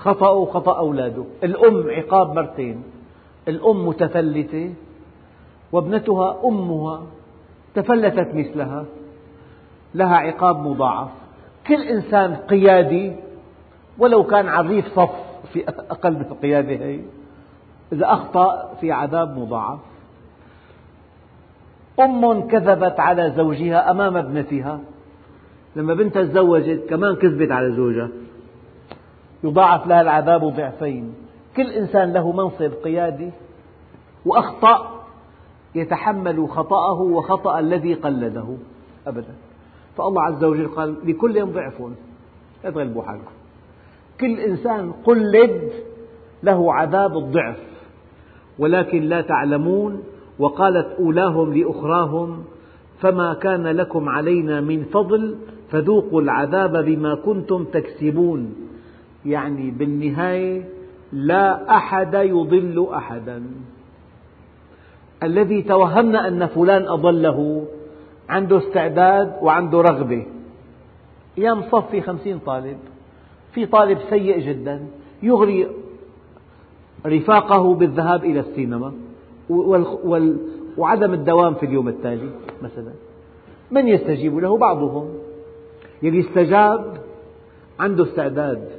خطأوا 0.00 0.46
وخطأ 0.46 0.78
أولاده. 0.78 1.24
الأم 1.44 1.90
عقاب 1.90 2.34
مرتين. 2.34 2.82
الأم 3.48 3.88
متفلتة. 3.88 4.74
وابنتها 5.72 6.36
أمها 6.44 7.02
تفلتت 7.74 8.34
مثلها. 8.34 8.84
لها 9.94 10.16
عقاب 10.16 10.66
مضاعف. 10.66 11.08
كل 11.66 11.82
إنسان 11.82 12.34
قيادي 12.34 13.12
ولو 13.98 14.24
كان 14.24 14.48
عريف 14.48 14.86
صف 14.96 15.10
في 15.52 15.68
أقل 15.68 16.12
من 16.12 16.24
القيادة 16.30 16.84
هي 16.84 17.00
إذا 17.92 18.12
أخطأ 18.12 18.74
في 18.80 18.92
عذاب 18.92 19.38
مضاعف. 19.38 19.78
أم 22.00 22.48
كذبت 22.48 23.00
على 23.00 23.32
زوجها 23.36 23.90
أمام 23.90 24.16
ابنتها. 24.16 24.80
لما 25.76 25.94
بنتها 25.94 26.22
تزوجت 26.22 26.86
كمان 26.90 27.16
كذبت 27.16 27.50
على 27.52 27.72
زوجها. 27.72 28.08
يضاعف 29.44 29.86
لها 29.86 30.00
العذاب 30.00 30.44
ضعفين. 30.44 31.14
كل 31.56 31.70
إنسان 31.70 32.12
له 32.12 32.32
منصب 32.32 32.72
قيادي 32.84 33.30
وأخطأ 34.26 35.04
يتحمل 35.74 36.48
خطأه 36.48 37.00
وخطأ 37.00 37.58
الذي 37.58 37.94
قلده. 37.94 38.56
أبدا. 39.06 39.34
فالله 39.96 40.22
عز 40.22 40.44
وجل 40.44 40.68
قال 40.68 40.96
لكل 41.04 41.46
ضعف 41.46 41.80
لا 42.64 42.70
تغلبوا 42.70 43.02
حالكم. 43.02 43.32
كل 44.20 44.40
إنسان 44.40 44.92
قلد 44.92 45.72
له 46.42 46.74
عذاب 46.74 47.16
الضعف 47.16 47.60
ولكن 48.58 49.02
لا 49.02 49.20
تعلمون 49.20 50.02
وقالت 50.38 50.86
أولاهم 50.98 51.54
لأخراهم 51.54 52.44
فما 53.00 53.34
كان 53.34 53.66
لكم 53.66 54.08
علينا 54.08 54.60
من 54.60 54.84
فضل 54.84 55.36
فذوقوا 55.70 56.22
العذاب 56.22 56.84
بما 56.84 57.14
كنتم 57.14 57.64
تكسبون. 57.64 58.54
يعني 59.26 59.70
بالنهاية 59.70 60.68
لا 61.12 61.76
أحد 61.76 62.14
يضل 62.14 62.88
أحدا. 62.92 63.42
الذي 65.22 65.62
توهمنا 65.62 66.28
أن 66.28 66.46
فلان 66.46 66.88
أضله 66.88 67.66
عنده 68.28 68.58
استعداد 68.58 69.32
وعنده 69.42 69.80
رغبة. 69.80 70.26
أيام 71.38 71.62
صفي 71.62 72.00
خمسين 72.00 72.38
طالب. 72.38 72.78
في 73.52 73.66
طالب 73.66 73.98
سيء 74.10 74.38
جدا 74.38 74.86
يغري 75.22 75.68
رفاقه 77.06 77.74
بالذهاب 77.74 78.24
إلى 78.24 78.40
السينما 78.40 78.92
وعدم 80.76 81.14
الدوام 81.14 81.54
في 81.54 81.66
اليوم 81.66 81.88
التالي 81.88 82.30
مثلا. 82.62 82.92
من 83.70 83.88
يستجيب 83.88 84.38
له؟ 84.38 84.56
بعضهم. 84.56 85.08
يلي 86.02 86.20
استجاب 86.20 86.96
عنده 87.80 88.04
استعداد. 88.04 88.69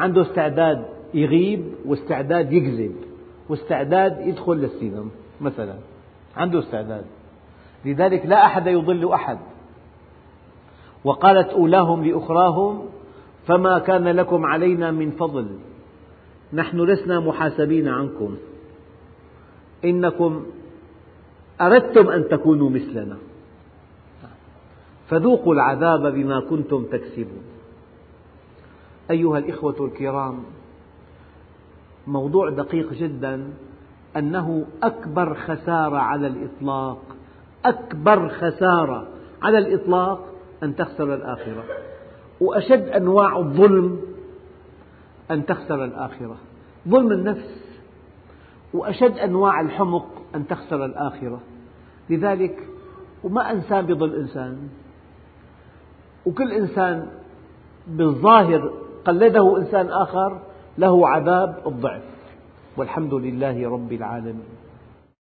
عنده 0.00 0.22
استعداد 0.22 0.84
يغيب 1.14 1.64
واستعداد 1.86 2.52
يكذب 2.52 2.96
واستعداد 3.48 4.26
يدخل 4.26 4.52
للسينما 4.52 5.08
مثلا. 5.40 5.74
عنده 6.36 6.58
استعداد. 6.58 7.04
لذلك 7.84 8.26
لا 8.26 8.46
أحد 8.46 8.66
يضل 8.66 9.12
أحد. 9.12 9.38
وقالت 11.04 11.48
أولاهم 11.48 12.04
لأخراهم 12.04 12.86
فما 13.46 13.78
كان 13.78 14.08
لكم 14.08 14.46
علينا 14.46 14.90
من 14.90 15.10
فضل. 15.10 15.46
نحن 16.52 16.80
لسنا 16.80 17.20
محاسبين 17.20 17.88
عنكم. 17.88 18.36
إنكم 19.84 20.46
أردتم 21.60 22.08
أن 22.08 22.28
تكونوا 22.28 22.70
مثلنا. 22.70 23.16
فذوقوا 25.08 25.54
العذاب 25.54 26.14
بما 26.14 26.40
كنتم 26.40 26.84
تكسبون. 26.84 27.51
أيها 29.12 29.38
الإخوة 29.38 29.76
الكرام 29.80 30.42
موضوع 32.06 32.50
دقيق 32.50 32.92
جدا 32.92 33.50
أنه 34.16 34.66
أكبر 34.82 35.34
خسارة 35.34 35.98
على 35.98 36.26
الإطلاق 36.26 37.02
أكبر 37.64 38.28
خسارة 38.28 39.08
على 39.42 39.58
الإطلاق 39.58 40.24
أن 40.62 40.76
تخسر 40.76 41.14
الآخرة. 41.14 41.64
وأشد 42.40 42.88
أنواع 42.88 43.38
الظلم 43.38 44.00
أن 45.30 45.46
تخسر 45.46 45.84
الآخرة. 45.84 46.36
ظلم 46.88 47.12
النفس 47.12 47.62
وأشد 48.74 49.18
أنواع 49.18 49.60
الحمق 49.60 50.06
أن 50.34 50.46
تخسر 50.46 50.84
الآخرة. 50.84 51.40
لذلك 52.10 52.68
وما 53.24 53.50
إنسان 53.50 53.86
بظل 53.86 54.14
إنسان 54.14 54.68
وكل 56.26 56.52
إنسان 56.52 57.08
بالظاهر 57.86 58.81
قلده 59.04 59.58
إنسان 59.58 59.88
آخر 59.88 60.40
له 60.78 61.08
عذاب 61.08 61.58
الضعف. 61.66 62.02
والحمد 62.76 63.14
لله 63.14 63.70
رب 63.70 63.92
العالمين. 63.92 64.51